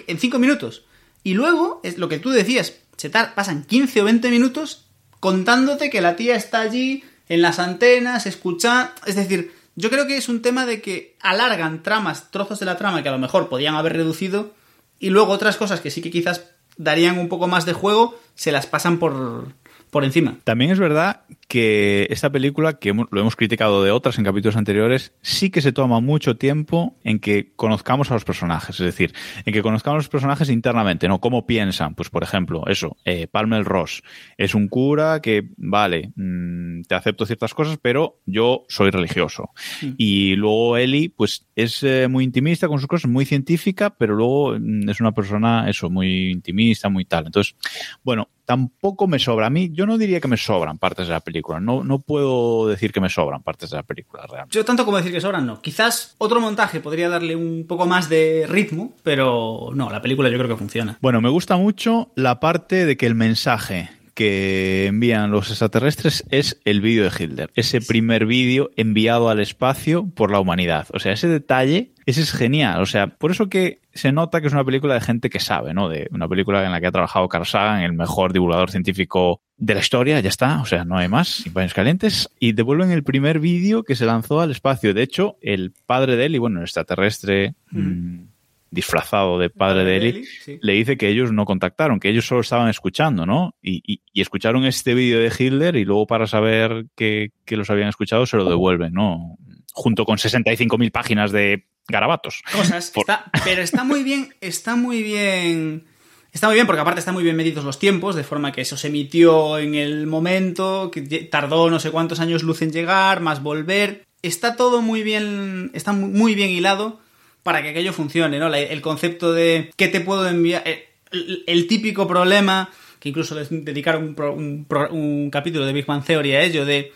[0.07, 0.85] en 5 minutos.
[1.23, 4.87] Y luego, es lo que tú decías, se pasan 15 o 20 minutos
[5.21, 10.19] contándote que la tía está allí en las antenas, escucha, es decir, yo creo que
[10.19, 13.49] es un tema de que alargan tramas, trozos de la trama que a lo mejor
[13.49, 14.55] podían haber reducido
[14.99, 18.53] y luego otras cosas que sí que quizás darían un poco más de juego, se
[18.53, 19.49] las pasan por
[19.95, 20.39] por encima.
[20.43, 25.13] También es verdad que esta película, que lo hemos criticado de otras en capítulos anteriores,
[25.23, 28.81] sí que se toma mucho tiempo en que conozcamos a los personajes.
[28.81, 31.21] Es decir, en que conozcamos a los personajes internamente, ¿no?
[31.21, 31.95] Cómo piensan.
[31.95, 34.03] Pues, por ejemplo, eso, eh, Palmer Ross
[34.37, 39.51] es un cura que, vale, mm, te acepto ciertas cosas, pero yo soy religioso.
[39.97, 44.59] Y luego Ellie, pues es eh, muy intimista con sus cosas, muy científica, pero luego
[44.59, 47.27] mm, es una persona, eso, muy intimista, muy tal.
[47.27, 47.57] Entonces,
[48.03, 49.47] bueno, tampoco me sobra.
[49.47, 51.34] A mí, yo no diría que me sobran partes de la película.
[51.61, 54.55] No, no puedo decir que me sobran partes de la película, realmente.
[54.55, 55.61] Yo tanto como decir que sobran, no.
[55.61, 60.39] Quizás otro montaje podría darle un poco más de ritmo, pero no, la película yo
[60.39, 60.99] creo que funciona.
[61.01, 66.61] Bueno, me gusta mucho la parte de que el mensaje que envían los extraterrestres es
[66.65, 67.51] el vídeo de Hitler.
[67.55, 70.87] Ese primer vídeo enviado al espacio por la humanidad.
[70.93, 72.81] O sea, ese detalle, ese es genial.
[72.81, 75.75] O sea, por eso que se nota que es una película de gente que sabe,
[75.75, 75.89] ¿no?
[75.89, 79.75] De una película en la que ha trabajado Carl Sagan, el mejor divulgador científico de
[79.75, 80.61] la historia, ya está.
[80.61, 82.31] O sea, no hay más, sin paños calientes.
[82.39, 84.95] Y devuelven el primer vídeo que se lanzó al espacio.
[84.95, 87.55] De hecho, el padre de él, y bueno, el extraterrestre...
[87.71, 88.34] mm,
[88.75, 90.59] disfrazado de padre de Eli, sí.
[90.61, 93.55] le dice que ellos no contactaron, que ellos solo estaban escuchando, ¿no?
[93.63, 97.71] Y, y- y escucharon este vídeo de Hitler y luego para saber que, que los
[97.71, 99.37] habían escuchado se lo devuelven, ¿no?
[99.73, 102.43] Junto con 65.000 páginas de garabatos.
[102.53, 102.91] cosas.
[102.91, 105.85] Por- Está- pero está muy bien, está muy bien.
[106.33, 108.77] Está muy bien porque aparte están muy bien medidos los tiempos, de forma que eso
[108.77, 113.41] se emitió en el momento, que tardó no sé cuántos años luz en llegar, más
[113.41, 114.05] volver.
[114.23, 116.99] Está todo muy bien, está mu- muy bien hilado
[117.45, 118.53] para que aquello funcione, ¿no?
[118.53, 120.65] El concepto de qué te puedo enviar,
[121.13, 125.73] el, el típico problema, que incluso les dedicaron un, pro- un pro- un capítulo de
[125.73, 126.93] Big Bang Theory a ello, de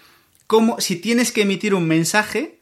[0.48, 2.58] cómo si tienes que emitir un mensaje,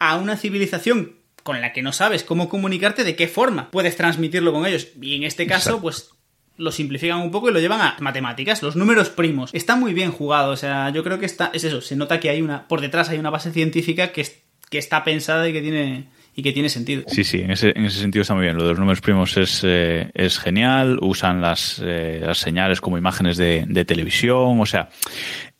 [0.00, 4.52] a una civilización con la que no sabes cómo comunicarte, de qué forma puedes transmitirlo
[4.52, 4.88] con ellos.
[5.00, 5.82] Y en este caso, Exacto.
[5.82, 6.10] pues
[6.56, 9.50] lo simplifican un poco y lo llevan a matemáticas, los números primos.
[9.54, 12.30] Está muy bien jugado, o sea, yo creo que está, es eso, se nota que
[12.30, 15.60] hay una, por detrás hay una base científica que, es- que está pensada y que
[15.62, 16.08] tiene,
[16.38, 17.02] y que tiene sentido.
[17.08, 18.56] Sí, sí, en ese, en ese sentido está muy bien.
[18.56, 20.98] Lo de los números primos es, eh, es genial.
[21.02, 24.60] Usan las, eh, las señales como imágenes de, de televisión.
[24.60, 24.88] O sea,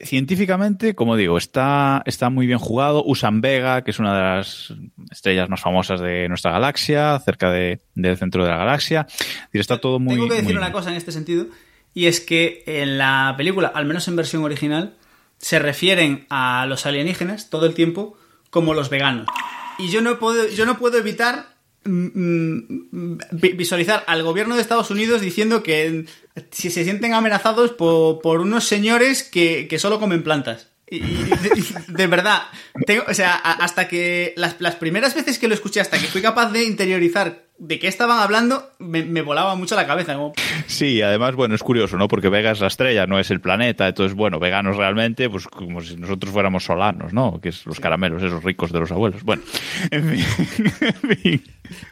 [0.00, 3.02] científicamente, como digo, está, está muy bien jugado.
[3.04, 4.72] Usan Vega, que es una de las
[5.10, 9.02] estrellas más famosas de nuestra galaxia, cerca de- del centro de la galaxia.
[9.46, 11.46] Decir, Está todo muy Tengo que decir muy una cosa en este sentido,
[11.92, 14.94] y es que en la película, al menos en versión original,
[15.38, 18.16] se refieren a los alienígenas todo el tiempo
[18.50, 19.26] como los veganos.
[19.78, 22.06] Y yo no puedo, yo no puedo evitar mm,
[22.90, 26.06] mm, vi- visualizar al gobierno de Estados Unidos diciendo que
[26.50, 30.68] si se sienten amenazados por, por unos señores que, que solo comen plantas.
[30.90, 31.00] Y,
[31.88, 32.42] de, verdad,
[32.86, 36.22] tengo, o sea, hasta que las, las primeras veces que lo escuché, hasta que fui
[36.22, 40.14] capaz de interiorizar de qué estaban hablando, me, me volaba mucho la cabeza.
[40.14, 40.32] como,
[40.66, 42.06] Sí, además, bueno, es curioso, ¿no?
[42.06, 43.88] Porque Vega es la estrella, no es el planeta.
[43.88, 47.40] Entonces, bueno, veganos realmente, pues como si nosotros fuéramos solanos, ¿no?
[47.40, 49.24] Que es los caramelos, esos ricos de los abuelos.
[49.24, 49.42] Bueno,
[49.90, 50.24] en fin.
[50.80, 51.42] en fin.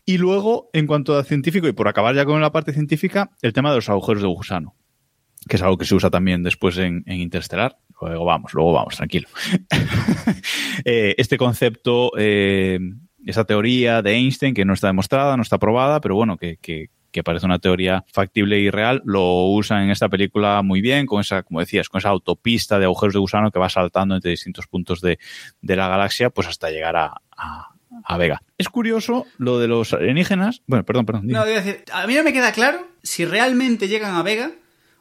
[0.05, 3.53] Y luego, en cuanto a científico, y por acabar ya con la parte científica, el
[3.53, 4.77] tema de los agujeros de gusano.
[5.49, 7.77] Que es algo que se usa también después en, en Interstellar.
[8.01, 9.29] Luego vamos, luego vamos, tranquilo.
[10.85, 12.79] Eh, este concepto, eh,
[13.25, 16.91] esa teoría de Einstein, que no está demostrada, no está probada, pero bueno, que, que,
[17.25, 21.43] parece una teoría factible y real, lo usan en esta película muy bien, con esa,
[21.43, 25.01] como decías, con esa autopista de agujeros de gusano que va saltando entre distintos puntos
[25.01, 25.19] de,
[25.63, 27.23] de la galaxia, pues hasta llegar a,
[28.05, 28.43] a, Vega.
[28.59, 30.63] Es curioso lo de los alienígenas.
[30.67, 31.27] Bueno, perdón, perdón.
[31.27, 34.53] No, decir, a mí no me queda claro si realmente llegan a Vega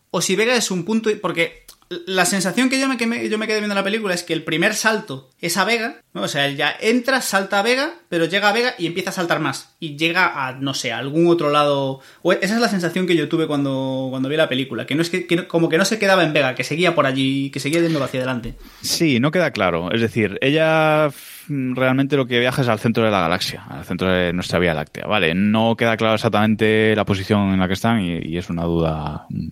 [0.10, 1.10] o si Vega es un punto.
[1.21, 1.64] Porque
[2.05, 4.43] la sensación que yo me, que yo me quedé viendo la película es que el
[4.43, 6.23] primer salto es a Vega, ¿no?
[6.23, 9.13] O sea, él ya entra, salta a Vega, pero llega a Vega y empieza a
[9.13, 9.75] saltar más.
[9.79, 12.01] Y llega a, no sé, a algún otro lado.
[12.21, 14.86] O esa es la sensación que yo tuve cuando, cuando vi la película.
[14.86, 17.49] Que no es que, como que no se quedaba en Vega, que seguía por allí,
[17.51, 18.55] que seguía yendo hacia adelante.
[18.81, 19.91] Sí, no queda claro.
[19.91, 21.10] Es decir, ella
[21.47, 24.73] realmente lo que viaja es al centro de la galaxia, al centro de nuestra Vía
[24.73, 25.05] Láctea.
[25.05, 28.63] Vale, no queda claro exactamente la posición en la que están y, y es una
[28.63, 29.47] duda mm,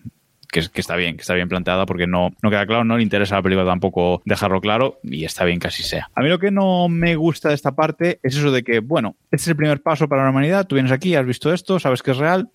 [0.54, 2.96] que, es- que está bien, que está bien planteada porque no, no queda claro, no
[2.96, 6.10] le interesa a la película tampoco dejarlo claro y está bien que así sea.
[6.16, 9.18] A mí lo que no me gusta de esta parte es eso de que, bueno,
[9.26, 12.02] este es el primer paso para la humanidad, tú vienes aquí, has visto esto, sabes
[12.02, 12.50] que es real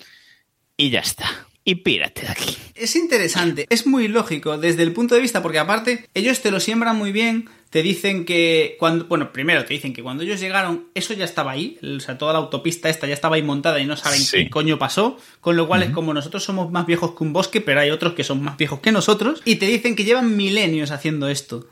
[0.76, 1.26] y ya está.
[1.64, 2.56] Y pírate de aquí.
[2.74, 6.61] Es interesante, es muy lógico desde el punto de vista, porque aparte ellos te lo
[6.61, 10.87] siembran muy bien, te dicen que cuando, bueno, primero te dicen que cuando ellos llegaron
[10.94, 13.85] eso ya estaba ahí, o sea, toda la autopista esta ya estaba ahí montada y
[13.87, 14.44] no saben Sí.
[14.44, 17.61] qué coño pasó, con lo cual es como nosotros somos más viejos que un bosque,
[17.61, 20.90] pero hay otros que son más viejos que nosotros, y te dicen que llevan milenios
[20.90, 21.68] haciendo esto.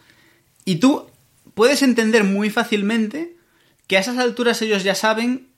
[0.66, 1.06] Y tú
[1.54, 3.34] puedes entender muy fácilmente
[3.86, 5.48] que a esas alturas ellos ya saben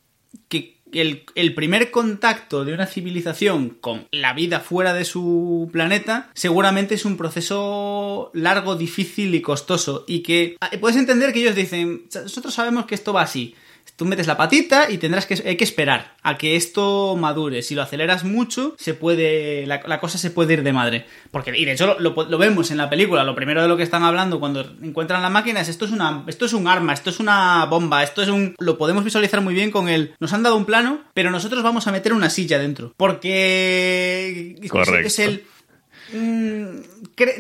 [0.48, 6.30] que el, el, primer contacto de una civilización con la vida fuera de su planeta
[6.34, 11.54] seguramente es un proceso largo, difícil y costoso y que ah, puedes entender que ellos
[11.54, 13.54] dicen, nosotros sabemos que esto va así,
[13.96, 17.62] Tú metes la patita y tendrás que, hay que esperar a que esto madure.
[17.62, 21.06] Si lo aceleras mucho, se puede, la, cosa se puede ir de madre.
[21.30, 24.04] Porque, y de hecho lo, vemos en la película, lo primero de lo que están
[24.04, 27.20] hablando cuando encuentran la máquina es esto es una, esto es un arma, esto es
[27.20, 30.56] una bomba, esto es un, lo podemos visualizar muy bien con el, nos han dado
[30.56, 32.92] un plano, pero nosotros vamos a meter una silla dentro.
[32.96, 35.06] Porque Correcto.
[35.06, 35.44] es el,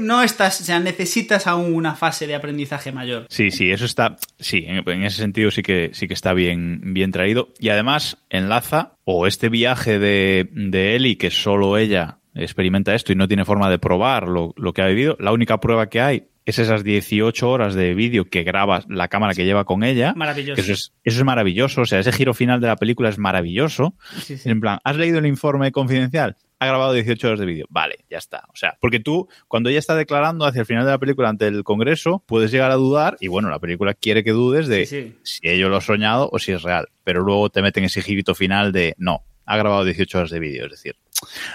[0.00, 3.26] no estás, o sea, necesitas aún una fase de aprendizaje mayor.
[3.28, 7.10] Sí, sí, eso está, sí, en, ese sentido sí que sí que está bien, bien
[7.12, 7.48] traído.
[7.58, 13.16] Y además enlaza, o este viaje de, de Ellie, que solo ella experimenta esto y
[13.16, 16.28] no tiene forma de probar lo, lo que ha vivido, la única prueba que hay
[16.48, 20.14] es esas 18 horas de vídeo que graba la cámara que lleva con ella.
[20.16, 20.58] Maravilloso.
[20.58, 21.82] Eso es, eso es maravilloso.
[21.82, 23.94] O sea, ese giro final de la película es maravilloso.
[24.22, 24.48] Sí, sí.
[24.48, 26.36] En plan, ¿has leído el informe confidencial?
[26.60, 27.66] Ha grabado 18 horas de vídeo.
[27.70, 28.42] Vale, ya está.
[28.52, 31.46] O sea, porque tú, cuando ella está declarando hacia el final de la película ante
[31.46, 35.14] el Congreso, puedes llegar a dudar, y bueno, la película quiere que dudes de Sí,
[35.22, 35.40] sí.
[35.40, 36.88] si ello lo ha soñado o si es real.
[37.04, 40.64] Pero luego te meten ese girito final de no, ha grabado 18 horas de vídeo.
[40.64, 40.96] Es decir,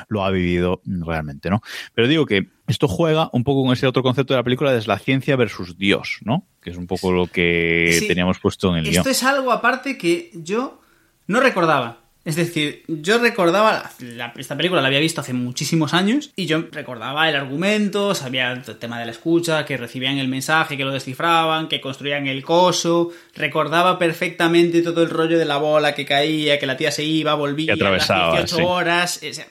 [0.08, 1.62] lo ha vivido realmente, ¿no?
[1.94, 4.86] Pero digo que esto juega un poco con ese otro concepto de la película de
[4.88, 6.48] la ciencia versus Dios, ¿no?
[6.62, 8.08] Que es un poco lo que Sí.
[8.08, 8.96] teníamos puesto en el guion.
[8.98, 10.80] Esto es algo aparte que yo
[11.28, 12.03] no recordaba.
[12.26, 16.64] Es decir, yo recordaba, la- esta película la había visto hace muchísimos años y yo
[16.72, 20.92] recordaba el argumento, sabía el tema de la escucha, que recibían el mensaje, que lo
[20.92, 26.60] descifraban, que construían el coso, recordaba perfectamente todo el rollo de la bola que caía,
[26.60, 28.62] que la tía se iba, volvía, las 18 sí.
[28.66, 29.20] horas.
[29.30, 29.48] o sea,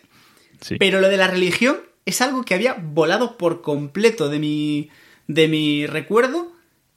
[0.63, 0.77] Sí.
[0.79, 4.89] pero lo de la religión es algo que había volado por completo de mi,
[5.27, 6.53] de mi recuerdo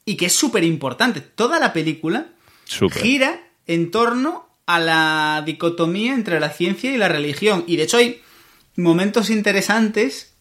[0.06, 1.20] y que es súper importante.
[1.20, 2.28] Toda la película
[3.02, 7.64] gira en torno a la dicotomía entre la ciencia y la religión.
[7.66, 8.20] Y de hecho hay
[8.76, 10.34] momentos interesantes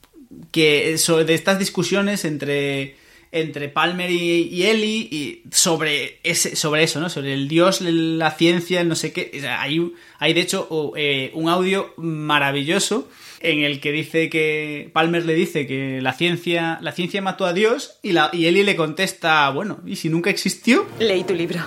[0.51, 2.95] que sobre estas discusiones entre
[3.31, 8.83] entre Palmer y, Ellie y sobre ese sobre eso no sobre el dios la ciencia
[8.85, 13.09] no sé qué O sea, hay hay de hecho o, eh, un audio maravilloso
[13.41, 17.53] en el que dice que Palmer le dice que la ciencia la ciencia mató a
[17.53, 21.59] Dios y la y Ellie le contesta bueno y si nunca existió Leí tu libro.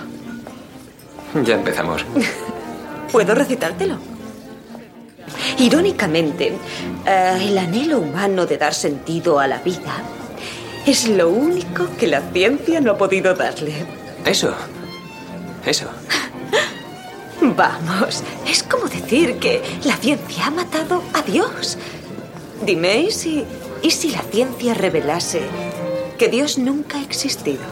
[1.43, 2.05] Ya empezamos.
[3.11, 3.97] ¿Puedo recitártelo?
[5.57, 6.53] Irónicamente,
[7.05, 10.01] eh, el anhelo humano de dar sentido a la vida
[10.85, 13.73] es lo único que la ciencia no ha podido darle.
[14.25, 14.53] Eso.
[15.65, 15.87] Eso.
[17.41, 21.77] Vamos, es como decir que la ciencia ha matado a Dios.
[22.65, 23.45] Dime, ¿y si,
[23.81, 25.41] y si la ciencia revelase
[26.17, 27.63] que Dios nunca ha existido?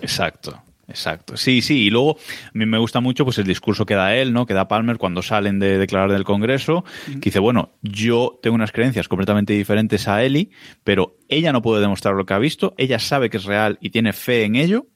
[0.00, 0.62] Exacto.
[0.92, 1.36] Exacto.
[1.36, 1.86] Sí, sí.
[1.86, 4.44] Y luego a mí me gusta mucho pues el discurso que da él, ¿no?
[4.46, 8.72] Que da Palmer cuando salen de declarar del Congreso, que dice, bueno, yo tengo unas
[8.72, 10.50] creencias completamente diferentes a Ellie,
[10.84, 13.88] pero ella no puede demostrar lo que ha visto, ella sabe que es real y
[13.90, 14.86] tiene fe en ello,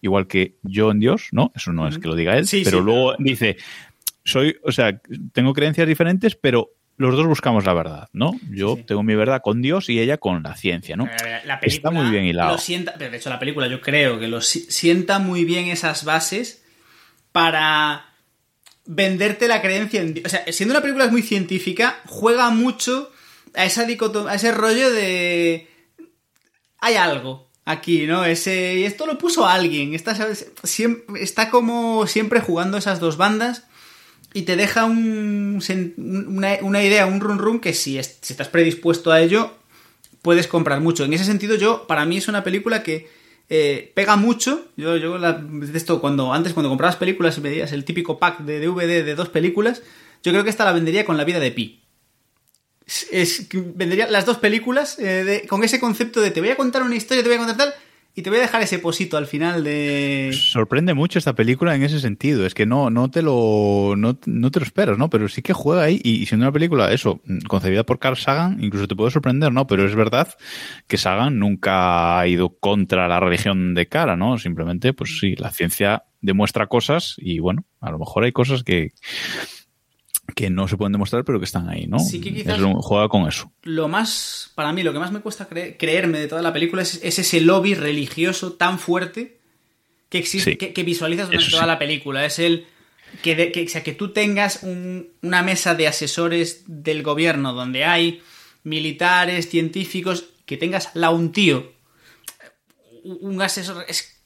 [0.00, 1.52] igual que yo en Dios, ¿no?
[1.54, 2.84] Eso no es que lo diga él, Sí, pero sí.
[2.84, 3.56] luego dice,
[4.24, 5.00] soy, o sea,
[5.32, 8.32] tengo creencias diferentes, pero los dos buscamos la verdad, ¿no?
[8.50, 8.84] Yo sí.
[8.84, 11.06] tengo mi verdad con Dios y ella con la ciencia, ¿no?
[11.06, 12.52] Eh, La Está muy bien hilado.
[12.52, 16.04] Lo sienta, de hecho la película yo creo que lo si- sienta muy bien esas
[16.04, 16.64] bases
[17.32, 18.06] para
[18.84, 20.26] venderte la creencia en Dios.
[20.26, 23.10] O sea, siendo una película muy científica, juega mucho
[23.54, 25.68] a esa a ese rollo de
[26.80, 28.24] hay algo aquí, ¿no?
[28.24, 30.52] Ese y esto lo puso alguien, está ¿sabes?
[30.62, 33.66] Siem- está como siempre jugando esas dos bandas
[34.34, 35.60] y te deja un,
[36.62, 39.52] una, idea, un run run que si, si estás predispuesto a ello,
[40.22, 41.04] puedes comprar mucho.
[41.04, 43.08] En ese sentido, yo, para mí es una película que
[43.48, 44.66] eh, pega mucho.
[44.76, 48.60] Yo, yo la- esto, cuando, antes cuando comprabas películas y veías el típico pack de
[48.60, 49.82] DVD de dos películas,
[50.22, 51.82] yo creo que esta la vendería con la vida de Pi.
[53.74, 57.22] Vendería las dos películas eh, con ese concepto de te voy a contar una historia,
[57.22, 57.74] te voy a contar tal,
[58.14, 60.30] y te voy a dejar ese posito al final de...
[60.34, 62.44] sorprende mucho esta película en ese sentido.
[62.44, 65.08] Es que no, no te lo, no, no te lo esperas, ¿no?
[65.08, 66.00] Pero sí que juega ahí.
[66.04, 69.66] Y, y siendo una película, eso, concebida por Carl Sagan, incluso te puede sorprender, ¿no?
[69.66, 70.28] Pero es verdad
[70.86, 74.36] que Sagan nunca ha ido contra la religión de cara, ¿no?
[74.38, 78.92] Simplemente, pues sí, la ciencia demuestra cosas y bueno, a lo mejor hay cosas que,
[80.34, 81.98] que no se pueden demostrar, pero que están ahí, ¿no?
[81.98, 83.52] Sí que quizás- Es un- juega con eso.
[83.62, 86.82] lo más, para mí, lo que más me cuesta cre- creerme de toda la película
[86.82, 89.38] es, es ese lobby religioso tan fuerte
[90.08, 90.56] que existe, Sí.
[90.56, 91.68] que, que visualizas durante toda sí.
[91.68, 92.24] la película.
[92.26, 92.66] Es el
[93.22, 97.52] que, de- que- o sea, que tú tengas un- una mesa de asesores del gobierno
[97.52, 98.22] donde hay
[98.64, 101.72] militares, científicos, que tengas la un tío,
[103.04, 104.20] un asesor, es,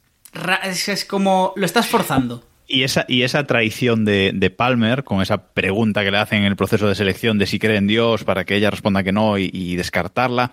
[0.88, 2.45] es como lo estás forzando.
[2.68, 6.46] Y esa, y esa traición de, de, Palmer, con esa pregunta que le hacen en
[6.46, 9.38] el proceso de selección de si cree en Dios para que ella responda que no
[9.38, 10.52] y, descartarla.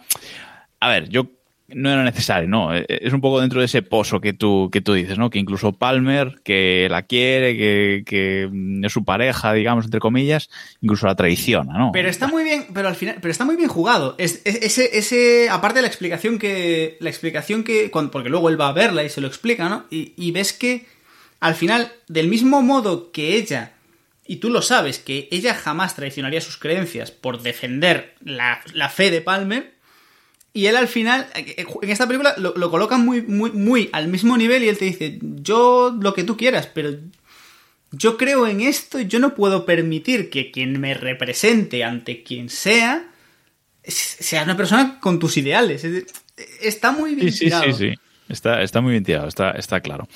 [0.80, 1.28] A ver, yo
[1.70, 2.76] no era necesario, ¿no?
[2.76, 5.32] E, es un poco dentro de ese pozo que tú, que tú dices, ¿no?
[5.32, 8.48] Que incluso Palmer, que la quiere, que, que
[8.84, 10.52] es su pareja, digamos, entre comillas,
[10.82, 11.92] incluso la traiciona, ¿no?
[11.94, 14.14] Pero está muy bien, pero al final, pero está muy bien jugado.
[14.20, 18.62] Es, es, ese, ese, aparte de la explicación que, la explicación que, porque luego él
[18.62, 19.86] va a verla y se lo explica, ¿no?
[19.90, 20.93] Y, y ves que
[21.44, 23.74] al final, del mismo modo que ella,
[24.26, 29.12] y tú lo sabes, que ella jamás traicionaría sus creencias por defender la, la fe
[29.12, 29.74] de Palmer,
[30.54, 34.38] y él al final, en esta película lo, lo colocan muy, muy, muy al mismo
[34.38, 36.96] nivel y él te dice, yo lo que tú quieras, pero
[37.92, 42.48] yo creo en esto y yo no puedo permitir que quien me represente ante quien
[42.48, 43.10] sea
[43.86, 45.86] sea una persona con tus ideales.
[46.62, 47.94] Está muy bien sí, sí, sí, sí.
[48.30, 50.08] Está, está muy bien tirado, está, está claro.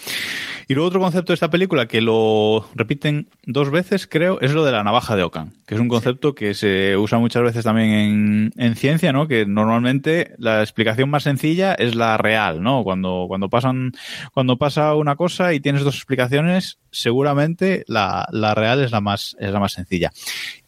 [0.68, 4.64] Y luego otro concepto de esta película que lo repiten dos veces, creo, es lo
[4.64, 7.90] de la navaja de Ocan, que es un concepto que se usa muchas veces también
[7.90, 9.28] en, en ciencia, ¿no?
[9.28, 12.84] Que normalmente la explicación más sencilla es la real, ¿no?
[12.84, 13.92] Cuando, cuando pasan,
[14.34, 19.36] cuando pasa una cosa y tienes dos explicaciones, seguramente la, la real es la más,
[19.40, 20.12] es la más sencilla.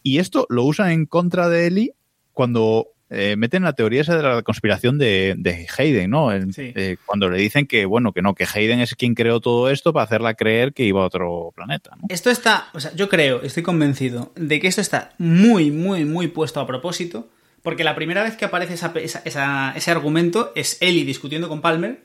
[0.04, 1.94] Y esto lo usan en contra de Eli
[2.34, 6.32] cuando eh, meten la teoría esa de la conspiración de, de Hayden, ¿no?
[6.32, 6.72] El, Sí.
[6.76, 9.94] eh, cuando le dicen que, bueno, que no, que Hayden es quien creó todo esto
[9.94, 12.04] para hacerla creer que iba a otro planeta, ¿no?
[12.10, 16.28] Esto está, o sea, yo creo, estoy convencido de que esto está muy, muy, muy
[16.28, 17.28] puesto a propósito,
[17.64, 21.62] porque la primera vez que aparece esa, esa- esa- ese argumento es Ellie discutiendo con
[21.62, 22.02] Palmer,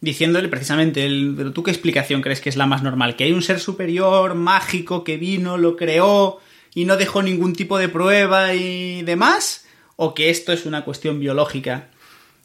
[0.00, 3.32] diciéndole precisamente, el, pero tú qué explicación crees que es la más normal, que hay
[3.32, 6.40] un ser superior, mágico, que vino, lo creó
[6.74, 9.63] y no dejó ningún tipo de prueba y demás,
[9.96, 11.88] o que esto es una cuestión biológica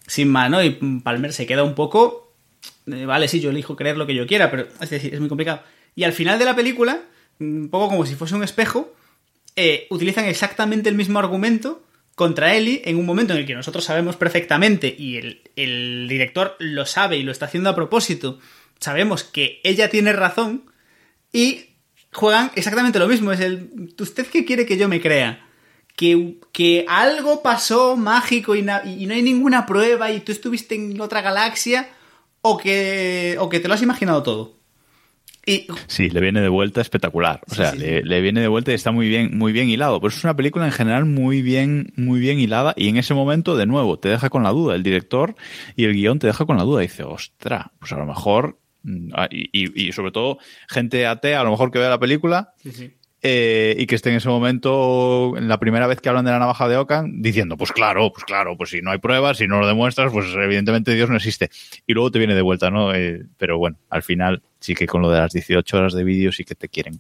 [0.08, 0.72] sin mano y
[1.04, 2.30] Palmer se queda un poco
[2.92, 5.30] eh, vale, sí, yo elijo creer lo que yo quiera, pero es decir, es muy
[5.30, 5.62] complicado.
[5.96, 7.02] Y al final de la película,
[7.40, 8.94] un poco como si fuese un espejo,
[9.56, 11.84] eh, utilizan exactamente el mismo argumento
[12.16, 16.56] contra Ellie en un momento en el que nosotros sabemos perfectamente y el, el director
[16.60, 18.40] lo sabe y lo está haciendo a propósito.
[18.80, 20.66] Sabemos que ella tiene razón
[21.32, 21.68] y
[22.12, 23.32] juegan exactamente lo mismo.
[23.32, 25.49] Es el, ¿usted qué quiere que yo me crea?
[26.00, 31.20] Que, que algo pasó mágico y, no hay ninguna prueba y tú estuviste en otra
[31.22, 31.90] galaxia
[32.42, 34.54] o que, o que te lo has imaginado todo.
[35.46, 37.42] Y Sí, le viene de vuelta espectacular.
[37.52, 39.68] O sea, Sí, sí, le, le viene de vuelta y está muy bien, muy bien
[39.68, 40.00] hilado.
[40.00, 42.74] Pero es una película en general muy bien, muy bien hilada.
[42.78, 44.76] Y en ese momento, de nuevo, te deja con la duda.
[44.76, 45.36] El director
[45.76, 46.82] y el guion te deja con la duda.
[46.82, 48.58] Y dice, ostra, pues a lo mejor.
[48.84, 50.38] mm, ah, Y, y- y sobre todo,
[50.70, 52.94] gente atea, a lo mejor que vea la película, Sí, sí.
[53.22, 56.40] Eh, y que esté en ese momento, en la primera vez que hablan de la
[56.40, 59.60] navaja de Ocan, diciendo, pues claro, pues claro, pues si no hay pruebas, si no
[59.60, 61.50] lo demuestras, pues evidentemente Dios no existe.
[61.86, 62.94] Y luego te viene de vuelta, ¿no?
[62.94, 66.32] Eh, pero bueno, al final sí que con lo de las 18 horas de vídeo
[66.32, 67.00] sí que te quieren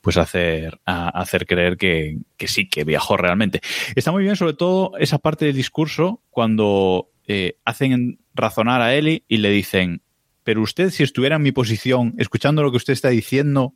[0.00, 3.60] pues hacer, hacer creer que, que sí, que viajó realmente.
[3.94, 9.24] Está muy bien, sobre todo, esa parte del discurso cuando eh, hacen razonar a Eli
[9.28, 10.02] y le dicen,
[10.42, 13.74] pero usted si estuviera en mi posición, escuchando lo que usted está diciendo,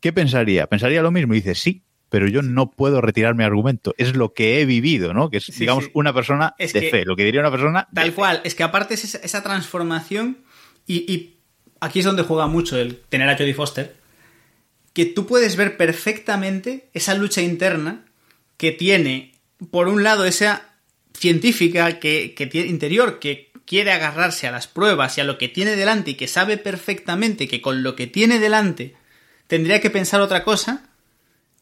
[0.00, 0.66] ¿qué pensaría?
[0.66, 1.34] ¿Pensaría lo mismo?
[1.34, 3.94] Y dice, sí, pero yo no puedo retirar mi argumento.
[3.98, 5.28] Es lo que he vivido, ¿no?
[5.30, 5.90] Que es, Sí, digamos, sí.
[5.94, 7.04] una persona Es de que- fe.
[7.04, 8.12] Lo que diría una persona de Tal fe.
[8.14, 10.38] cual, es que aparte es esa, esa transformación
[10.86, 11.38] y, y
[11.80, 13.96] aquí es donde juega mucho el tener a Jodie Foster,
[14.92, 18.04] que tú puedes ver perfectamente esa lucha interna
[18.56, 19.32] que tiene,
[19.70, 20.70] por un lado, esa
[21.12, 25.48] científica que, que tiene interior, que quiere agarrarse a las pruebas y a lo que
[25.48, 28.94] tiene delante y que sabe perfectamente que con lo que tiene delante
[29.46, 30.84] tendría que pensar otra cosa,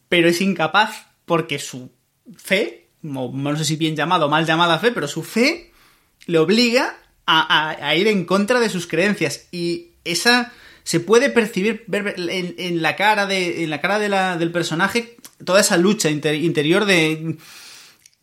[0.09, 1.91] pero es incapaz porque su
[2.37, 5.71] fe, o no sé si bien llamada o mal llamada fe, pero su fe
[6.25, 9.47] le obliga a, ir en contra de sus creencias.
[9.51, 10.51] Y esa
[10.83, 16.09] se puede percibir en, la cara de en la cara del personaje toda esa lucha
[16.09, 17.37] inter- interior de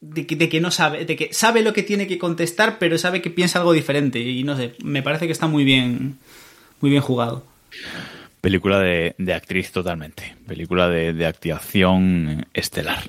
[0.01, 3.21] de de que no sabe de que sabe lo que tiene que contestar pero sabe
[3.21, 6.19] que piensa algo diferente y no sé me parece que está muy bien
[6.81, 7.45] muy bien jugado
[8.43, 10.35] Película de, de actriz totalmente.
[10.49, 13.09] Película de, de activación estelar.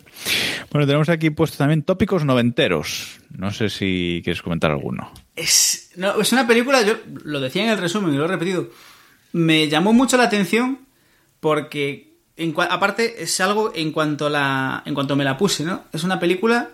[0.72, 3.20] Bueno, tenemos aquí puesto también tópicos noventeros.
[3.36, 5.12] No sé si quieres comentar alguno.
[5.36, 8.70] Es, no, es una película, yo lo decía en el resumen y lo he repetido,
[9.32, 10.86] me llamó mucho la atención
[11.40, 12.14] porque,
[12.70, 15.86] aparte, es algo en cuanto, la, en cuanto me la puse, ¿no?
[15.92, 16.70] Es una película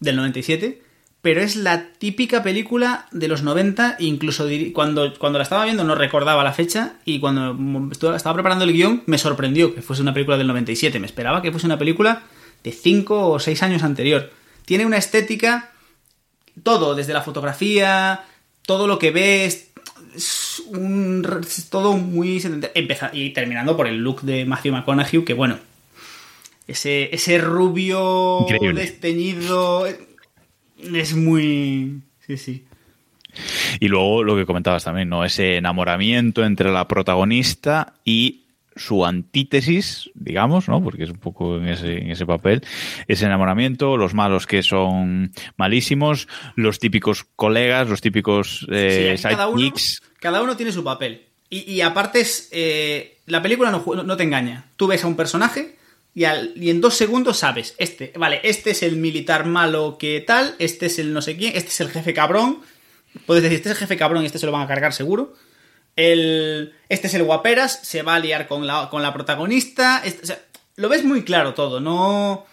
[0.00, 0.81] del 97,
[1.22, 5.94] pero es la típica película de los 90, incluso cuando, cuando la estaba viendo no
[5.94, 7.56] recordaba la fecha y cuando
[7.92, 11.52] estaba preparando el guion me sorprendió que fuese una película del 97, me esperaba que
[11.52, 12.24] fuese una película
[12.64, 14.30] de 5 o 6 años anterior.
[14.64, 15.70] Tiene una estética
[16.64, 18.24] todo, desde la fotografía,
[18.66, 19.70] todo lo que ves,
[20.16, 22.42] es un, es todo muy...
[23.12, 25.58] Y terminando por el look de Matthew McConaughey, que bueno,
[26.66, 28.80] ese, ese rubio Increíble.
[28.80, 29.86] desteñido
[30.94, 32.00] es muy...
[32.26, 32.64] Sí, sí.
[33.80, 35.24] Y luego lo que comentabas también, ¿no?
[35.24, 38.42] Ese enamoramiento entre la protagonista y
[38.76, 40.82] su antítesis, digamos, ¿no?
[40.82, 42.62] Porque es un poco en ese, en ese papel,
[43.06, 49.48] ese enamoramiento, los malos que son malísimos, los típicos colegas, los típicos eh, Sí, cada,
[49.48, 49.72] uno,
[50.20, 51.22] cada uno tiene su papel.
[51.50, 52.48] Y, y aparte es...
[52.52, 54.66] eh, la película no te engaña.
[54.76, 55.76] Tú ves a un personaje
[56.14, 60.20] y, al- y en dos segundos sabes, este, vale, este es el militar malo que
[60.20, 62.60] tal, este es el no sé quién, este es el jefe cabrón.
[63.26, 65.34] Puedes decir, este es el jefe cabrón y este se lo van a cargar seguro.
[65.96, 70.00] El, este es el guaperas, se va a liar con la, con la protagonista.
[70.04, 70.36] este-
[70.76, 72.46] lo ves muy claro todo, no,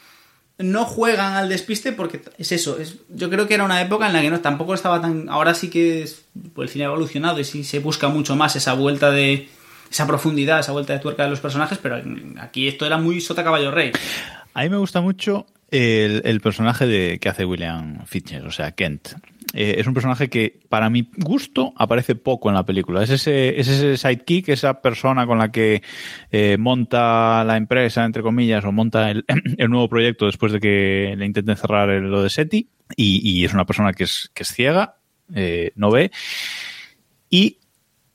[0.58, 2.78] no juegan al despiste porque es eso.
[2.80, 5.30] Es, yo creo que era una época en la que no tampoco estaba tan.
[5.30, 8.56] Ahora sí que es, pues, el cine ha evolucionado y sí se busca mucho más
[8.58, 9.48] esa vuelta de.
[9.90, 12.02] Esa profundidad, esa vuelta de tuerca de los personajes, pero
[12.40, 13.92] aquí esto era muy sota caballo rey.
[14.54, 19.10] A mí me gusta mucho el, personaje de, que hace William Fitcher, o sea, Kent.
[19.54, 23.04] Eh, es un personaje que, para mi gusto, aparece poco en la película.
[23.04, 25.82] Es ese, es ese sidekick, esa persona con la que
[26.32, 29.26] eh, monta la empresa, entre comillas, o monta el,
[29.70, 32.68] nuevo proyecto después de que le intenten cerrar el- lo de SETI.
[32.96, 34.98] Y, y es una persona que es, que es ciega,
[35.34, 36.12] eh, no ve.
[37.30, 37.59] Y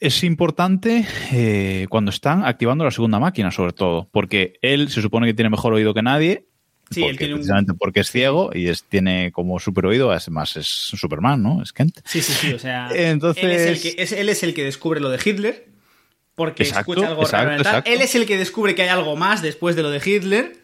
[0.07, 5.27] es importante eh, cuando están activando la segunda máquina, sobre todo, porque él se supone
[5.27, 6.47] que tiene mejor oído que nadie.
[6.91, 10.11] Sí, porque, él tiene un- precisamente porque es ciego y es, tiene como super oído,
[10.13, 11.63] además es Superman, ¿no?
[11.63, 12.01] Es Kent.
[12.05, 12.91] Sí, sí, sí, o sea.
[12.95, 15.69] Entonces- Él es, el que, es- él es el que descubre lo de Hitler.
[16.35, 17.73] Porque Exacto, escucha algo exacto, raro en el tal.
[17.75, 17.91] exacto.
[17.93, 20.57] Él es el que descubre que hay algo más después de lo de Hitler.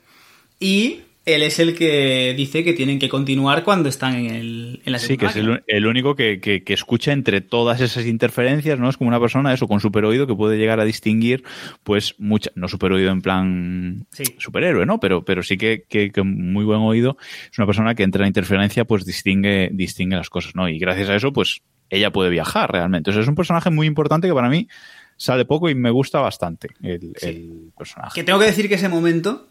[0.59, 4.93] Y él es el que dice que tienen que continuar cuando están en, el, en
[4.93, 8.79] la Sí, que es el, el único que, que- que escucha entre todas esas interferencias,
[8.79, 8.89] ¿no?
[8.89, 11.45] Es como una persona, eso, con super oído que puede llegar a distinguir,
[11.85, 14.25] pues, mucha, no super oído en plan Sí.
[14.39, 14.99] superhéroe, ¿no?
[14.99, 17.17] Pero, pero sí que, que, que muy buen oído.
[17.53, 20.69] Es una persona que entre la interferencia, pues, distingue, distingue las cosas, ¿no?
[20.69, 21.61] Y gracias a eso, pues,
[21.91, 23.11] ella puede viajar realmente.
[23.11, 24.69] O sea, es un personaje muy importante que para mí
[25.17, 27.27] sale poco y me gusta bastante el, Sí.
[27.29, 28.13] el personaje.
[28.15, 29.47] Que tengo que decir que ese momento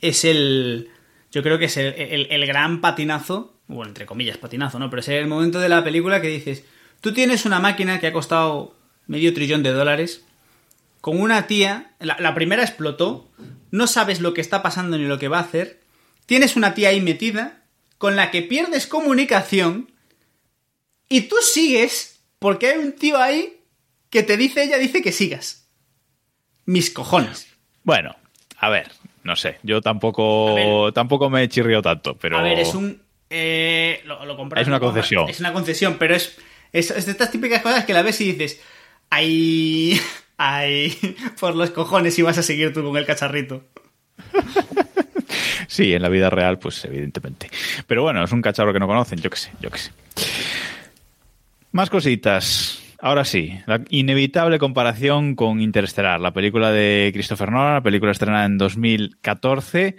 [0.00, 0.88] es el.
[1.34, 4.88] Yo creo que es el, gran patinazo, bueno, entre comillas, patinazo, ¿no?
[4.88, 6.64] Pero es el momento de la película que dices:
[7.00, 8.76] Tú tienes una máquina que ha costado
[9.08, 10.24] medio trillón de dólares,
[11.00, 13.32] con una tía, la, la primera explotó,
[13.72, 15.80] no sabes lo que está pasando ni lo que va a hacer,
[16.26, 17.64] tienes una tía ahí metida,
[17.98, 19.90] con la que pierdes comunicación,
[21.08, 23.60] y tú sigues porque hay un tío ahí
[24.08, 25.66] que te dice, ella dice que sigas.
[26.64, 27.48] Mis cojones.
[27.82, 28.14] Bueno,
[28.56, 28.92] a ver,
[29.24, 29.58] no sé.
[29.62, 32.38] Yo tampoco, A tampoco me he chirriado tanto, pero.
[32.38, 33.02] A ver, es un.
[33.30, 35.02] eh, lo, lo compras, Es una compras.
[35.02, 35.28] concesión.
[35.28, 36.38] Es una concesión, pero es,
[36.72, 38.60] es, es de estas típicas cosas que la ves y dices.
[39.10, 40.00] Ay.
[40.36, 40.96] Ay.
[41.40, 43.62] Por los cojones y vas a seguir tú con el cacharrito.
[45.66, 47.50] Sí, en la vida real, pues evidentemente.
[47.86, 49.90] Pero bueno, es un cacharro que no conocen, yo qué sé, yo qué sé.
[51.72, 52.80] Más cositas.
[53.06, 58.46] Ahora sí, la inevitable comparación con Interestelar, la película de Christopher Nolan, la película estrenada
[58.46, 59.96] en 2014,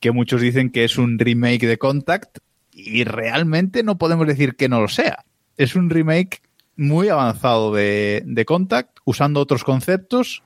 [0.00, 2.38] que muchos dicen que es un remake de Contact,
[2.72, 5.24] y realmente no podemos decir que no lo sea.
[5.56, 6.42] Es un remake
[6.74, 10.42] muy avanzado de, de Contact, usando otros conceptos,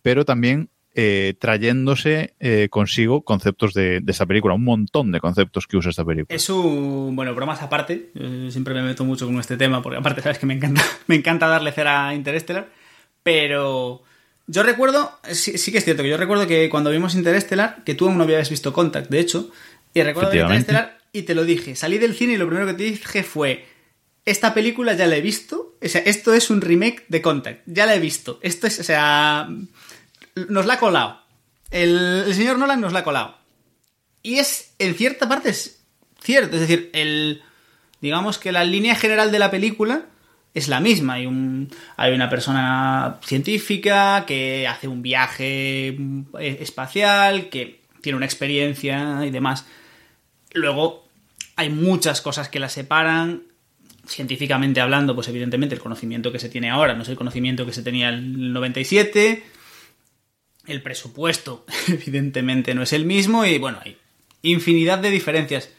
[0.00, 5.66] pero también eh, trayéndose eh, consigo conceptos de, de esta película, un montón de conceptos
[5.66, 6.34] que usa esta película.
[6.34, 7.14] Es un.
[7.14, 8.12] Bueno, bromas aparte.
[8.14, 11.16] eh, siempre me meto mucho con este tema, porque aparte sabes que me encanta, me
[11.16, 12.70] encanta darle cera a Interstellar.
[13.22, 14.02] Pero.
[14.46, 15.12] Yo recuerdo.
[15.32, 18.16] Sí, sí que es cierto que yo recuerdo que cuando vimos Interstellar, que tú aún
[18.16, 19.50] no habías visto Contact, de hecho.
[19.92, 20.34] Y recuerdo.
[20.34, 21.76] Interstellar y te lo dije.
[21.76, 23.66] Salí del cine y lo primero que te dije fue.
[24.24, 25.76] Esta película ya la he visto.
[25.82, 27.60] O sea, esto es un remake de Contact.
[27.66, 28.38] Ya la he visto.
[28.40, 28.80] Esto es.
[28.80, 29.46] O sea.
[30.48, 31.20] Nos la ha colado.
[31.70, 33.36] El, el señor Nolan nos la ha colado.
[34.22, 35.82] Y es, en cierta parte, es
[36.20, 36.56] cierto.
[36.56, 37.42] Es decir, el.
[38.00, 40.06] Digamos que la línea general de la película
[40.56, 41.14] es la misma.
[41.14, 48.26] Hay, un, hay una persona científica que hace un viaje eh, espacial, que tiene una
[48.26, 49.66] experiencia y demás.
[50.54, 51.08] Luego,
[51.56, 53.42] hay muchas cosas que la separan.
[54.06, 57.72] Científicamente hablando, pues evidentemente el conocimiento que se tiene ahora no es el conocimiento que
[57.72, 59.44] se tenía en el 97.
[60.66, 63.44] El presupuesto, evidentemente, no es el mismo.
[63.44, 63.98] Y bueno, hay
[64.42, 65.70] infinidad de diferencias.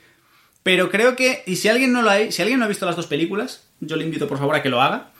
[0.63, 2.95] Pero creo que, y si alguien no lo ha, si alguien no ha visto las
[2.97, 5.11] dos películas, yo le invito por favor a que lo haga,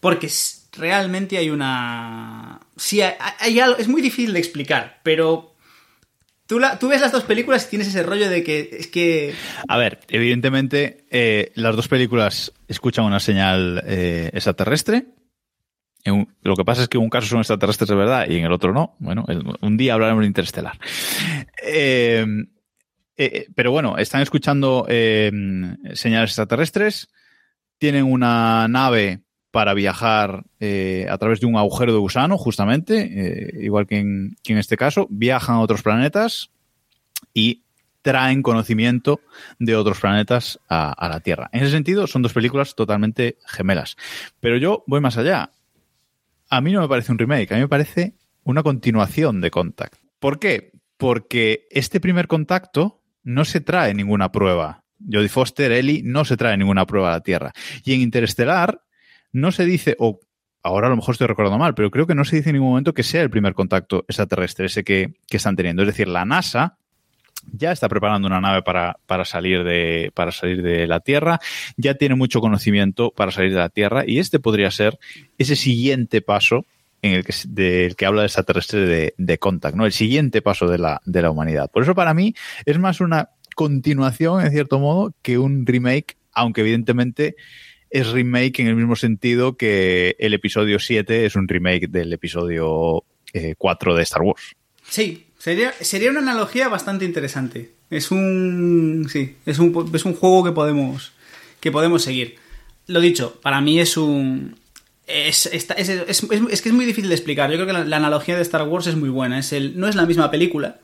[0.00, 0.28] porque
[0.76, 5.54] realmente hay una, sí, hay, hay algo, es muy difícil de explicar, pero
[6.46, 9.34] tú, la, tú ves las dos películas y tienes ese rollo de que es que,
[9.68, 15.06] A ver, evidentemente eh, las dos películas escuchan una señal eh, extraterrestre
[16.42, 18.52] lo que pasa es que en un caso son extraterrestres de verdad y en el
[18.52, 18.94] otro no.
[18.98, 19.24] Bueno,
[19.60, 20.78] un día hablaremos de Interestelar.
[21.62, 22.24] Eh,
[23.16, 25.30] eh, pero bueno, están escuchando eh,
[25.94, 27.08] señales extraterrestres,
[27.78, 33.98] tienen una nave para viajar a través de un agujero de gusano, justamente, igual que
[33.98, 36.50] en este caso, viajan a otros planetas
[37.32, 37.62] y
[38.06, 39.20] traen conocimiento
[39.58, 41.50] de otros planetas a, la Tierra.
[41.52, 43.96] En ese sentido, son dos películas totalmente gemelas.
[44.38, 45.50] Pero yo voy más allá.
[46.48, 49.96] A mí no me parece un remake, a mí me parece una continuación de Contact.
[50.18, 50.72] ¿Por qué?
[50.96, 54.84] Porque este primer contacto no se trae ninguna prueba.
[55.00, 57.52] Jodie Foster, Ellie, no se trae ninguna prueba a la Tierra.
[57.84, 58.82] Y en Interestelar
[59.32, 60.20] no se dice, o
[60.62, 62.70] ahora a lo mejor estoy recordando mal, pero creo que no se dice en ningún
[62.70, 65.82] momento que sea el primer contacto extraterrestre, ese que, que están teniendo.
[65.82, 66.78] Es decir, la NASA
[67.52, 71.40] ya está preparando una nave para, salir de, para salir de la Tierra,
[71.76, 74.98] ya tiene mucho conocimiento para salir de la Tierra y este podría ser
[75.38, 76.64] ese siguiente paso
[77.02, 79.86] en el que, del que habla de extraterrestre de, de Contact, ¿no?
[79.86, 81.70] El siguiente paso de la, de la humanidad.
[81.70, 82.34] Por eso para mí
[82.64, 87.36] es más una continuación, en cierto modo, que un remake, aunque evidentemente
[87.90, 93.04] es remake en el mismo sentido que el episodio 7 es un remake del episodio
[93.56, 94.56] 4 eh, de Star Wars.
[94.82, 97.70] Sí, Sería, sería una analogía bastante interesante.
[97.88, 99.06] Es un.
[99.08, 101.12] Sí, es un, es un juego que podemos.
[101.60, 102.34] que podemos seguir.
[102.88, 104.56] Lo dicho, para mí es un.
[105.06, 107.48] Es, es, es, que es muy difícil de explicar.
[107.48, 109.38] Yo creo que la, analogía de Star Wars es muy buena.
[109.38, 110.80] Es el, no es la misma película.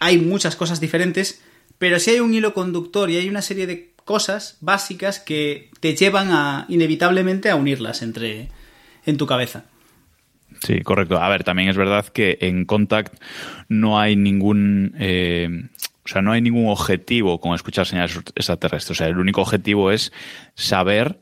[0.00, 1.40] Hay muchas cosas diferentes.
[1.78, 5.94] Pero sí hay un hilo conductor y hay una serie de cosas básicas que te
[5.94, 8.48] llevan a inevitablemente a unirlas entre
[9.06, 9.66] en tu cabeza.
[10.62, 11.20] Sí, correcto.
[11.20, 13.14] A ver, también es verdad que en Contact
[13.68, 14.94] no hay ningún.
[14.98, 15.68] Eh,
[16.04, 18.90] o sea, no hay ningún objetivo con escuchar señales extraterrestres.
[18.90, 20.12] O sea, el único objetivo es
[20.54, 21.20] saber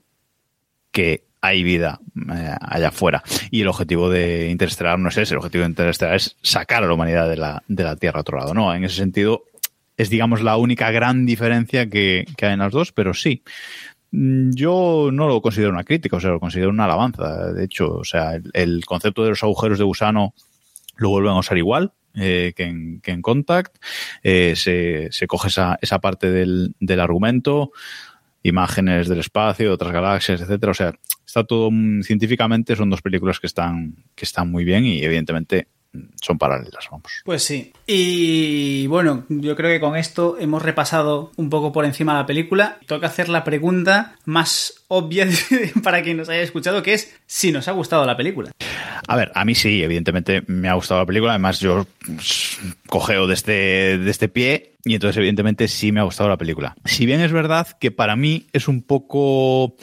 [0.90, 2.00] que hay vida
[2.34, 3.22] eh, allá afuera.
[3.50, 5.34] Y el objetivo de Interestelar no es ese.
[5.34, 8.22] El objetivo de Interestelar es sacar a la humanidad de la, de la Tierra a
[8.22, 8.52] otro lado.
[8.52, 9.44] No, en ese sentido
[9.96, 13.42] es, digamos, la única gran diferencia que, que hay en las dos, pero sí.
[14.12, 17.52] Mm, yo no lo considero una crítica, o sea, lo considero una alabanza.
[17.52, 20.34] De hecho, o sea, el, concepto de los agujeros de gusano
[20.96, 21.92] lo vuelven a usar igual.
[22.14, 23.76] Eh, que, en, que, en, Contact
[24.24, 27.70] eh, se, se, coge esa, esa parte del, del, argumento,
[28.42, 30.72] imágenes del espacio, de otras galaxias, etcétera.
[30.72, 30.92] O sea,
[31.24, 31.70] está todo
[32.02, 35.68] científicamente, son dos películas que están, que están muy bien y evidentemente
[36.20, 37.22] son paralelas, vamos.
[37.24, 37.72] Pues sí.
[37.86, 42.78] Y bueno, yo creo que con esto hemos repasado un poco por encima la película.
[42.86, 45.26] Toca hacer la pregunta más obvia
[45.82, 48.52] para quien nos haya escuchado, que es si nos ha gustado la película.
[49.08, 51.32] A ver, a mí sí, evidentemente me ha gustado la película.
[51.32, 51.86] Además, yo
[52.86, 56.76] cogeo de este, de este pie y entonces, evidentemente, sí me ha gustado la película.
[56.84, 59.74] Si bien es verdad que para mí es un poco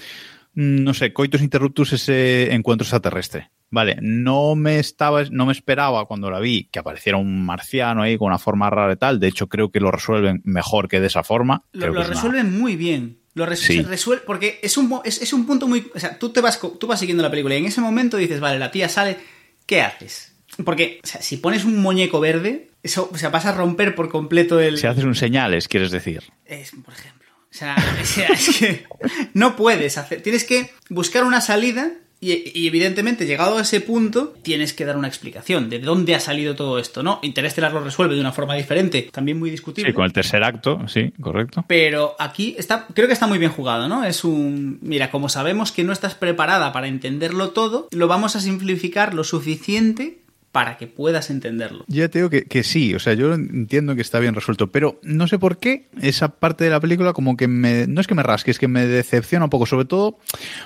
[0.54, 3.50] mm, no sé, coitus interruptus ese encuentro extraterrestre.
[3.70, 8.18] Vale, no me estaba, no me esperaba cuando la vi que apareciera un marciano ahí
[8.18, 9.20] con una forma rara y tal.
[9.20, 11.64] De hecho, creo que lo resuelven mejor que de esa forma.
[11.74, 13.20] Lo, resuelven muy bien.
[13.34, 15.92] Lo resuelve porque es un, es, un punto muy.
[15.94, 18.40] O sea, tú te vas, tú vas siguiendo la película y en ese momento dices,
[18.40, 19.18] vale, la tía sale,
[19.66, 20.36] ¿qué haces?
[20.64, 24.10] Porque, o sea, si pones un muñeco verde, eso, o sea, vas a romper por
[24.10, 24.78] completo el.
[24.78, 26.24] Si haces un señales, quieres decir.
[26.46, 27.28] Es, por ejemplo.
[27.52, 27.76] O sea,
[28.32, 28.86] es que
[29.34, 30.22] no puedes hacer.
[30.22, 35.08] Tienes que buscar una salida y, evidentemente, llegado a ese punto, tienes que dar una
[35.08, 37.20] explicación de dónde ha salido todo esto, ¿no?
[37.22, 39.92] Interestelar lo resuelve de una forma diferente, también muy discutible.
[39.92, 41.64] Sí, con el tercer acto, sí, correcto.
[41.68, 44.04] Pero aquí está, creo que está muy bien jugado, ¿no?
[44.04, 44.80] Es un.
[44.82, 49.24] Mira, como sabemos que no estás preparada para entenderlo todo, lo vamos a simplificar lo
[49.24, 50.20] suficiente
[50.52, 51.86] para que puedas entenderlo.
[51.88, 55.28] Ya te digo que, sí, o sea, yo entiendo que está bien resuelto, pero no
[55.28, 58.24] sé por qué esa parte de la película como que me, no es que me
[58.24, 60.18] rasque, es que me decepciona un poco, sobre todo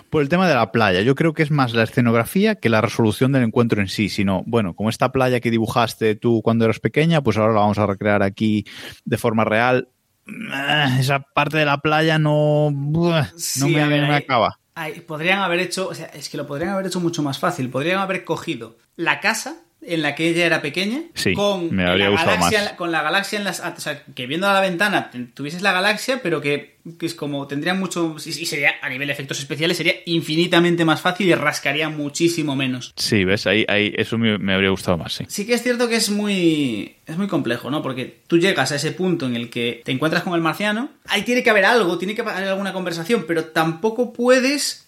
[0.09, 1.01] por el tema de la playa.
[1.01, 4.43] Yo creo que es más la escenografía que la resolución del encuentro en sí, sino,
[4.45, 7.85] bueno, como esta playa que dibujaste tú cuando eras pequeña, pues ahora la vamos a
[7.85, 8.65] recrear aquí
[9.03, 9.89] de forma real.
[10.27, 13.09] Eh, esa parte de la playa no, no
[13.67, 14.57] me, acaba.
[15.05, 17.69] podrían haber hecho, o sea, es que lo podrían haber hecho mucho más fácil.
[17.69, 21.01] Podrían haber cogido la casa en la que ella era pequeña,
[21.35, 23.59] con, la galaxia, con la galaxia en las...
[23.61, 27.73] O sea, que viendo a la ventana tuvieses la galaxia, pero que, es como tendría
[27.73, 28.15] mucho...
[28.23, 32.93] Y sería, a nivel de efectos especiales, sería infinitamente más fácil y rascaría muchísimo menos.
[32.95, 35.25] Sí, ves, ahí, ahí eso me, habría gustado más, sí.
[35.27, 36.97] Sí que es cierto que es muy...
[37.07, 37.81] Es muy complejo, ¿no?
[37.81, 41.23] Porque tú llegas a ese punto en el que te encuentras con el marciano, ahí
[41.23, 44.87] tiene que haber algo, tiene que haber alguna conversación, pero tampoco puedes...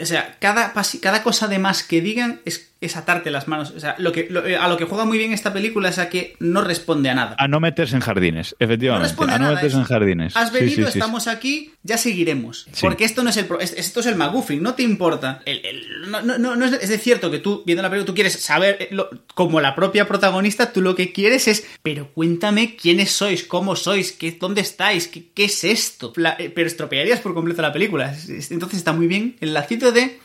[0.00, 3.72] O sea, cada, cada cosa de más que digan es es atarte las manos.
[3.76, 6.08] O sea, lo que, lo- a lo que juega muy bien esta película es a
[6.08, 7.36] que no responde a nada.
[7.38, 9.08] A no meterse en jardines, No efectivamente.
[9.08, 10.36] responde a a no meterse en jardines.
[10.36, 10.98] Has venido, sí, sí, sí.
[10.98, 12.66] estamos aquí, ya seguiremos.
[12.80, 15.42] Porque esto no es el esto es el McGuffin, no te importa.
[15.44, 18.06] El- el- no, no- no- no es, es de cierto que tú, viendo la película,
[18.06, 22.10] tú quieres saber, eh, lo- como la propia protagonista, tú lo que quieres es, pero
[22.14, 26.12] cuéntame quiénes sois, cómo sois, qué, dónde estáis, qué, qué es esto.
[26.16, 28.10] La- eh, pero estropearías por completo la película.
[28.12, 30.18] Es- es- Entonces está muy bien el lacito de.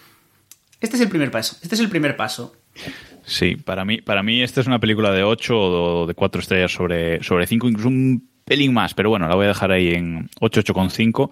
[0.85, 1.57] Este es el primer paso.
[1.63, 2.55] Este es el primer paso.
[3.25, 6.71] Sí, para mí, para mí esta es una película de 8 o de 4 estrellas
[6.71, 10.29] sobre, sobre 5, incluso un pelín más, pero bueno, la voy a dejar ahí en
[10.39, 11.31] 8, 8,5.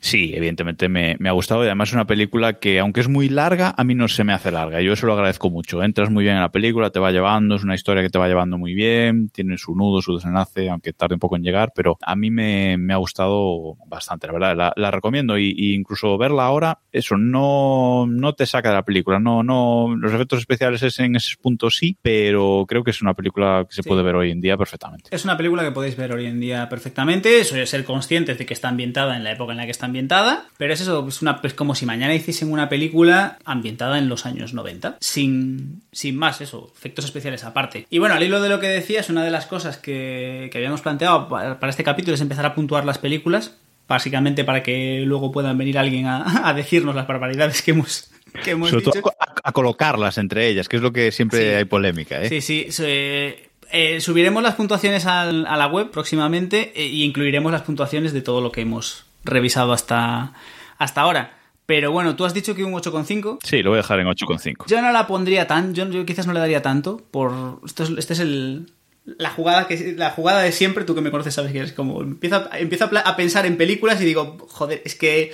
[0.00, 3.28] Sí, evidentemente me, me ha gustado y además es una película que, aunque es muy
[3.28, 4.80] larga, a mí no se me hace larga.
[4.80, 5.82] Yo eso lo agradezco mucho.
[5.82, 8.26] Entras muy bien en la película, te va llevando, es una historia que te va
[8.26, 11.98] llevando muy bien, tiene su nudo, su desenlace, aunque tarde un poco en llegar, pero
[12.02, 14.56] a mí me, me ha gustado bastante, la verdad.
[14.56, 18.84] La, la recomiendo y, y incluso verla ahora, eso no, no te saca de la
[18.84, 19.20] película.
[19.20, 23.14] No, no, los efectos especiales es en ese punto sí, pero creo que es una
[23.14, 23.88] película que se Sí.
[23.88, 25.10] puede ver hoy en día perfectamente.
[25.14, 27.40] Es una película que podéis ver hoy en día perfectamente.
[27.40, 29.86] Eso es ser conscientes de que está ambientada en la época en la que está
[29.90, 30.46] ambientada.
[30.56, 34.24] Pero es eso, es, una, es como si mañana hiciesen una película ambientada en los
[34.24, 34.96] años 90.
[35.00, 37.86] Sin, sin más, eso, efectos especiales aparte.
[37.90, 40.80] Y bueno, al hilo de lo que decías, una de las cosas que, que habíamos
[40.80, 43.56] planteado para, este capítulo es empezar a puntuar las películas.
[43.88, 48.08] Básicamente para que luego puedan venir alguien a, a decirnos las barbaridades que hemos,
[48.44, 48.92] que hemos Sobre dicho.
[49.00, 51.54] todo a, a colocarlas entre ellas, que es lo que siempre Sí.
[51.56, 52.22] hay polémica.
[52.22, 52.28] ¿eh?
[52.28, 52.66] Sí, sí.
[52.70, 58.12] se- eh, subiremos las puntuaciones al- a la web próximamente e y incluiremos las puntuaciones
[58.12, 60.32] de todo lo que hemos revisado hasta,
[60.78, 61.38] hasta ahora.
[61.66, 63.38] Pero bueno, tú has dicho que un 8,5.
[63.44, 64.66] Sí, lo voy a dejar en 8,5.
[64.66, 67.90] Yo no la pondría tan, yo, yo quizás no le daría tanto por esto es,
[67.90, 68.72] este es el
[69.04, 72.02] la jugada que la jugada de siempre, tú que me conoces sabes que es como
[72.02, 75.32] empiezo a, empiezo a pensar en películas y digo, joder, es que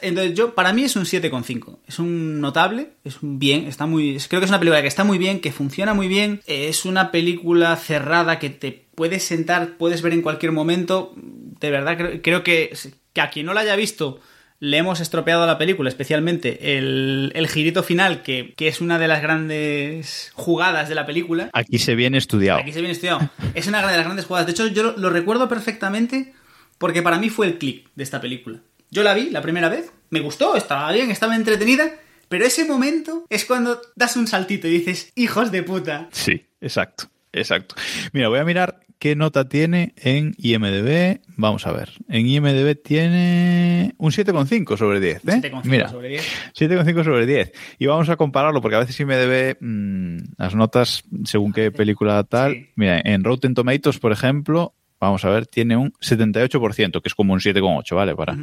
[0.00, 1.78] entonces yo para mí es un 7,5.
[1.86, 5.04] Es un notable, es un bien, está muy creo que es una película que está
[5.04, 10.02] muy bien, que funciona muy bien, es una película cerrada que te puedes sentar, puedes
[10.02, 11.12] ver en cualquier momento.
[11.16, 12.74] De verdad creo, creo que
[13.14, 14.20] que a quien no la haya visto
[14.60, 19.08] le hemos estropeado la película, especialmente el, el girito final, que, que es una de
[19.08, 21.50] las grandes jugadas de la película.
[21.52, 22.60] Aquí se viene estudiado.
[22.60, 23.28] Aquí se viene estudiado.
[23.54, 24.46] Es una de las grandes jugadas.
[24.46, 26.32] De hecho, yo lo, lo recuerdo perfectamente
[26.78, 28.60] porque para mí fue el click de esta película.
[28.90, 31.92] Yo la vi la primera vez, me gustó, estaba bien, estaba entretenida,
[32.28, 36.08] pero ese momento es cuando das un saltito y dices, hijos de puta.
[36.12, 37.74] Sí, exacto, exacto.
[38.12, 41.20] Mira, voy a mirar qué nota tiene en IMDB.
[41.36, 41.90] Vamos a ver.
[42.08, 45.16] En IMDB tiene un 7,5 sobre 10.
[45.16, 45.20] ¿eh?
[45.42, 46.22] 7,5 Mira, sobre 10.
[46.58, 47.52] 7,5 sobre 10.
[47.78, 52.52] Y vamos a compararlo porque a veces IMDB, mmm, las notas, según qué película tal.
[52.54, 52.70] Sí.
[52.76, 57.32] Mira, en Rotten Tomatoes, por ejemplo, vamos a ver, tiene un 78%, que es como
[57.34, 58.14] un 7,8, ¿vale?
[58.16, 58.38] Para,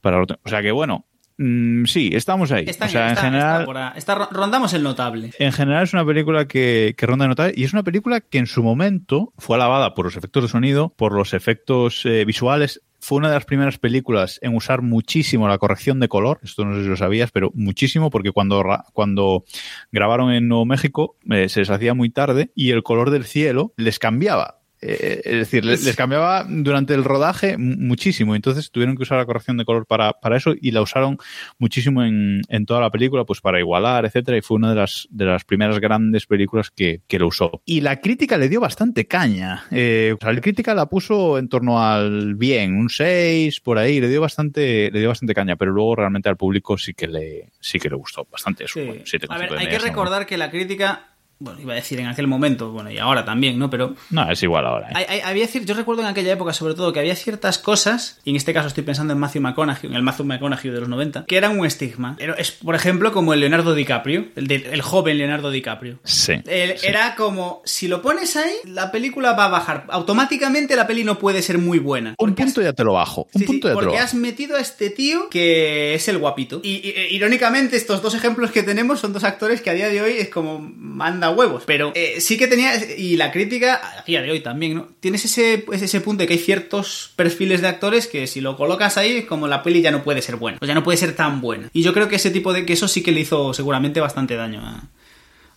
[0.00, 1.06] para Rotten- O sea que bueno,
[1.40, 2.64] mm, sí, estamos ahí.
[2.68, 3.92] Está, o sea, está- en general.
[3.96, 5.30] está por rondamos el notable.
[5.38, 8.38] En general es una película que, que ronda de notable y es una película que
[8.38, 12.82] en su momento fue alabada por los efectos de sonido, por los efectos eh, visuales.
[13.02, 16.38] Fue una de las primeras películas en usar muchísimo la corrección de color.
[16.42, 18.62] Esto no sé si lo sabías, pero muchísimo porque cuando,
[18.92, 19.44] cuando
[19.90, 23.72] grabaron en Nuevo México eh, se les hacía muy tarde y el color del cielo
[23.78, 24.59] les cambiaba.
[24.82, 28.34] Eh, es decir, les, les cambiaba durante el rodaje mu- muchísimo.
[28.34, 31.18] Entonces tuvieron que usar la corrección de color para, para eso y la usaron
[31.58, 34.38] muchísimo en, en toda la película, pues para igualar, etcétera.
[34.38, 37.60] Y fue una de las, de las primeras grandes películas que, que lo usó.
[37.66, 39.64] Y la crítica le dio bastante caña.
[39.70, 44.00] Eh, o sea, la crítica la puso en torno al bien, un 6, por ahí,
[44.00, 47.50] le dio bastante, le dio bastante caña, pero luego realmente al público sí que le,
[47.60, 48.80] sí que le gustó bastante eso.
[48.80, 48.86] Sí.
[48.86, 51.09] Bueno, 7,5 A ver, de hay que recordar que la crítica,
[51.40, 53.68] bueno, iba a decir en aquel momento, bueno, y ahora también, ¿no?
[53.70, 53.94] Pero.
[54.10, 54.88] No, es igual ahora.
[54.90, 54.92] ¿eh?
[54.94, 58.30] hay- hay- había yo recuerdo en aquella época, sobre todo, que había ciertas cosas, y
[58.30, 61.24] en este caso estoy pensando en Matthew McConaughey, en el Matthew McConaughey de los 90,
[61.26, 62.16] que eran un estigma.
[62.38, 65.98] Es, por ejemplo, como el Leonardo DiCaprio, el, de- el joven Leonardo DiCaprio.
[66.04, 66.34] Sí.
[66.46, 66.86] El- sí.
[66.86, 69.86] Era como, si lo pones ahí, la película va a bajar.
[69.88, 72.14] Automáticamente la peli no puede ser muy buena.
[72.18, 73.22] Un has- punto ya te lo bajo.
[73.32, 74.04] Un Sí, sí, punto ya te lo porque bajo.
[74.04, 76.60] has metido a este tío que es el guapito.
[76.62, 79.88] Y, y- e, irónicamente, estos dos ejemplos que tenemos son dos actores que a día
[79.88, 81.64] de hoy es como manda huevos.
[81.66, 82.74] Pero eh, sí que tenía.
[82.96, 84.88] Y la crítica, a día de hoy también, ¿no?
[85.00, 88.96] Tienes ese, ese punto de que hay ciertos perfiles de actores que si lo colocas
[88.96, 90.58] ahí, como la peli ya no puede ser buena.
[90.60, 91.70] O ya no puede ser tan buena.
[91.72, 92.64] Y yo creo que ese tipo de.
[92.66, 94.84] que eso sí que le hizo seguramente bastante daño a,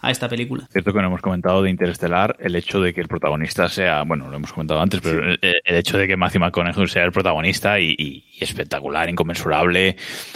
[0.04, 0.68] a esta película.
[0.72, 4.30] Cierto que no hemos comentado de Interestelar el hecho de que el protagonista sea, bueno,
[4.30, 7.80] lo hemos comentado antes, pero el, el hecho de que Matthew McConaughey sea el protagonista
[7.80, 9.95] y, y- y espectacular, inconmensurable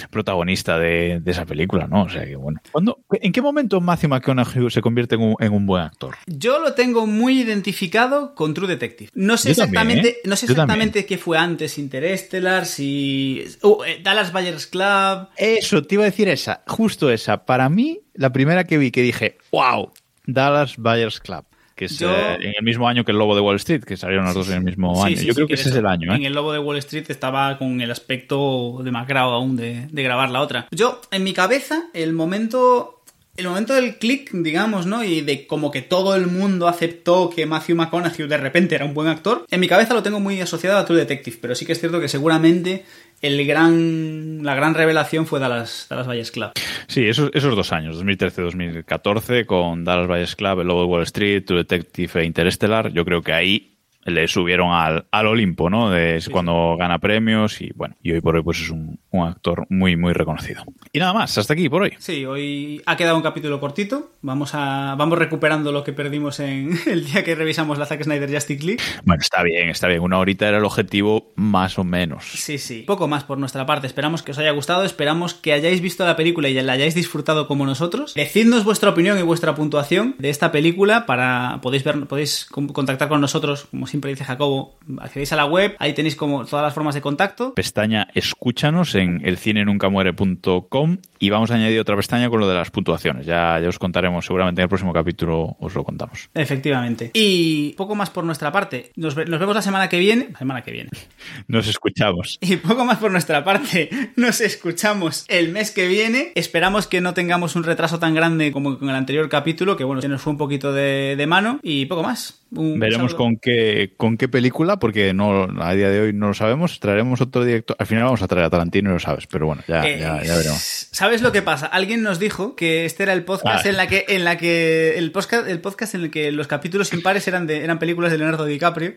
[0.09, 2.03] protagonista de, de esa película, ¿no?
[2.03, 2.59] O sea que bueno.
[2.71, 6.15] ¿Cuándo- ¿En qué momento Matthew McConaughey se convierte en un, en un buen actor?
[6.27, 9.09] Yo lo tengo muy identificado con True Detective.
[9.13, 10.21] No sé Yo también, exactamente, ¿eh?
[10.29, 15.27] no sé exactamente qué fue antes Interstellar, si uh, eh, Dallas Buyers Club.
[15.37, 17.45] Eso, te iba a decir esa, justo esa.
[17.45, 19.91] Para mí, la primera que vi que dije, wow,
[20.25, 21.43] Dallas Buyers Club
[21.75, 23.95] que es Yo- eh, en el mismo año que el Lobo de Wall Street, que
[23.97, 25.15] salieron las dos en el mismo año.
[25.15, 26.25] Sí, Yo sí, creo que de ese es el año, En ¿eh?
[26.25, 30.41] el Lobo de Wall Street estaba con el aspecto demacrado aún de, de grabar la
[30.41, 30.67] otra.
[30.71, 32.95] Yo, en mi cabeza, el momento.
[33.35, 35.03] El momento del click, digamos, ¿no?
[35.03, 38.95] Y de como que todo el mundo aceptó que Matthew McConaughey de repente era un
[38.95, 39.45] buen actor.
[39.51, 41.99] En mi cabeza lo tengo muy asociado a True Detective, pero sí que es cierto
[41.99, 42.83] que seguramente
[43.21, 46.51] el gran, la gran revelación fue Dallas, Dallas Buyers Club.
[46.87, 51.43] Sí, esos, esos dos años, 2013-2014, con Dallas Buyers Club, el Lobo de Wall Street,
[51.45, 53.76] True Detective e Interstellar, yo creo que ahí
[54.07, 55.89] le subieron al, al Olimpo, ¿no?
[55.89, 59.27] De es cuando gana premios y bueno, y hoy por hoy pues es un, un
[59.27, 60.63] actor muy, muy reconocido.
[60.93, 61.93] Y nada más, hasta aquí por hoy.
[61.99, 64.11] Sí, hoy ha quedado un capítulo cortito.
[64.21, 68.31] Vamos a vamos recuperando lo que perdimos en el día que revisamos la Zack Snyder
[68.33, 68.81] Justice League.
[69.03, 70.01] Bueno, está bien, está bien.
[70.01, 72.25] Una horita era el objetivo, más o menos.
[72.25, 72.83] Sí, sí.
[72.87, 73.87] Poco más por nuestra parte.
[73.87, 74.83] Esperamos que os haya gustado.
[74.83, 78.13] Esperamos que hayáis visto la película y la hayáis disfrutado como nosotros.
[78.13, 83.09] Decidnos vuestra opinión y vuestra puntuación de esta película para podéis ver, podéis con- contactar
[83.09, 84.77] con nosotros, como siempre dice Jacobo.
[84.99, 87.53] Accedéis a la web, ahí tenéis como todas las formas de contacto.
[87.53, 93.25] Pestaña Escúchanos en elcienenuncamuere.com y vamos a añadir otra pestaña con lo de las puntuaciones.
[93.25, 96.29] Ya, ya os contaremos, seguramente en el próximo capítulo os lo contamos.
[96.33, 97.11] Efectivamente.
[97.13, 98.91] Y poco más por nuestra parte.
[98.95, 100.29] Nos, nos vemos la semana que viene.
[100.31, 100.89] La semana que viene.
[101.47, 102.37] Nos escuchamos.
[102.41, 103.89] Y poco más por nuestra parte.
[104.15, 106.31] Nos escuchamos el mes que viene.
[106.35, 110.01] Esperamos que no tengamos un retraso tan grande como con el anterior capítulo, que bueno,
[110.01, 111.59] se nos fue un poquito de, de mano.
[111.63, 112.41] Y poco más.
[112.51, 113.17] Un Veremos saludo.
[113.25, 116.79] con qué, con qué película, porque no a día de hoy no lo sabemos.
[116.79, 117.75] Traeremos otro director.
[117.79, 120.23] Al final vamos a traer a Tarantino y lo sabes, pero bueno, ya, Eh, ya,
[120.23, 120.87] ya veremos.
[120.91, 121.65] ¿Sabes lo que pasa?
[121.67, 123.69] Alguien nos dijo que este era el podcast Ah.
[123.69, 126.91] en la que en la que el podcast el podcast en el que los capítulos
[126.93, 128.95] impares eran de eran películas de Leonardo DiCaprio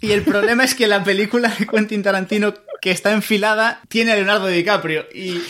[0.00, 4.16] y el problema es que la película de Quentin Tarantino que está enfilada tiene a
[4.16, 5.40] Leonardo DiCaprio y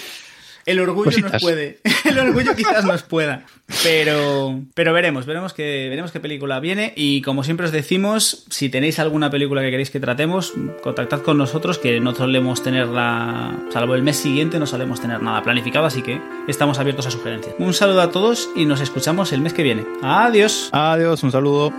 [0.67, 1.79] el orgullo nos puede.
[2.05, 3.45] El orgullo quizás nos pueda.
[3.83, 6.93] Pero, pero veremos, veremos que, veremos qué película viene.
[6.97, 10.53] Y como siempre os decimos, si tenéis alguna película que queréis que tratemos,
[10.83, 15.43] contactad con nosotros, que no solemos tenerla, salvo el mes siguiente, no solemos tener nada
[15.43, 17.55] planificado, así que estamos abiertos a sugerencias.
[17.59, 19.85] Un saludo a todos y nos escuchamos el mes que viene.
[20.03, 20.69] Adiós.
[20.73, 21.73] Adiós, un saludo.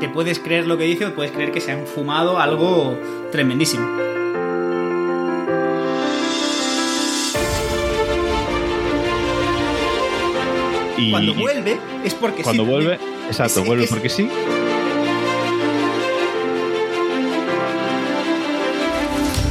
[0.00, 2.96] Te puedes creer lo que dice o puedes creer que se han fumado algo
[3.32, 3.86] tremendísimo.
[10.96, 12.68] Y Cuando vuelve es porque cuando sí.
[12.70, 14.28] vuelve, exacto, Es- vuelve es- porque sí.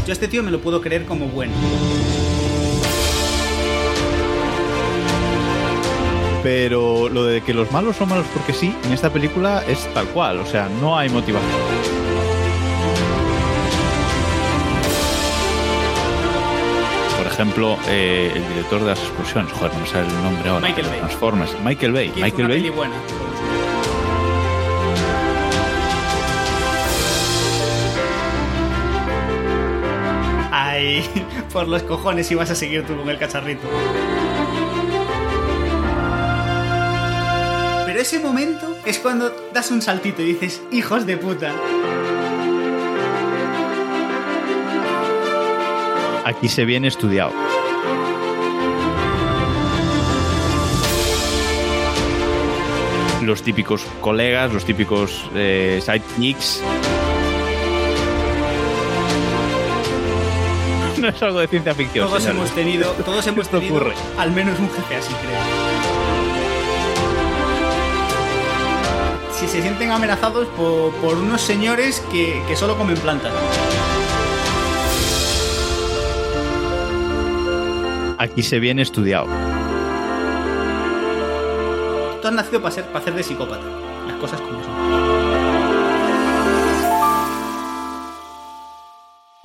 [0.06, 1.54] Yo a este tío me lo puedo creer como bueno.
[6.48, 10.08] Pero lo de que los malos son malos porque sí, en esta película es tal
[10.08, 11.52] cual, o sea, no hay motivación.
[17.18, 20.66] Por ejemplo, eh, el director de las explosiones, joder, no me sale el nombre ahora.
[20.70, 21.00] Michael Bay.
[21.00, 22.08] Transformers, Michael Bay.
[22.16, 22.96] Hizo Michael una Bay peli buena.
[30.54, 31.04] Ay,
[31.52, 33.68] por los cojones ibas a seguir tú con el cacharrito.
[38.08, 41.52] Ese momento es cuando das un saltito y dices, hijos de puta.
[46.24, 47.34] aquí se viene estudiado.
[53.24, 56.64] Los típicos colegas, los típicos eh, sidekicks.
[60.98, 62.08] No es algo de ciencia ficción.
[62.08, 63.94] Todos hemos tenido, todos hemos tenido ocurre.
[64.18, 66.07] al menos un jefe así, creo.
[69.48, 73.32] Si se sienten amenazados por, por unos señores que, que solo comen plantas.
[78.18, 79.28] Aquí se viene estudiado.
[82.22, 83.64] Tú has nacido para, ser, para hacer de psicópata.
[84.06, 84.74] Las cosas como son.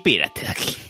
[0.03, 0.83] Pírate de aquí.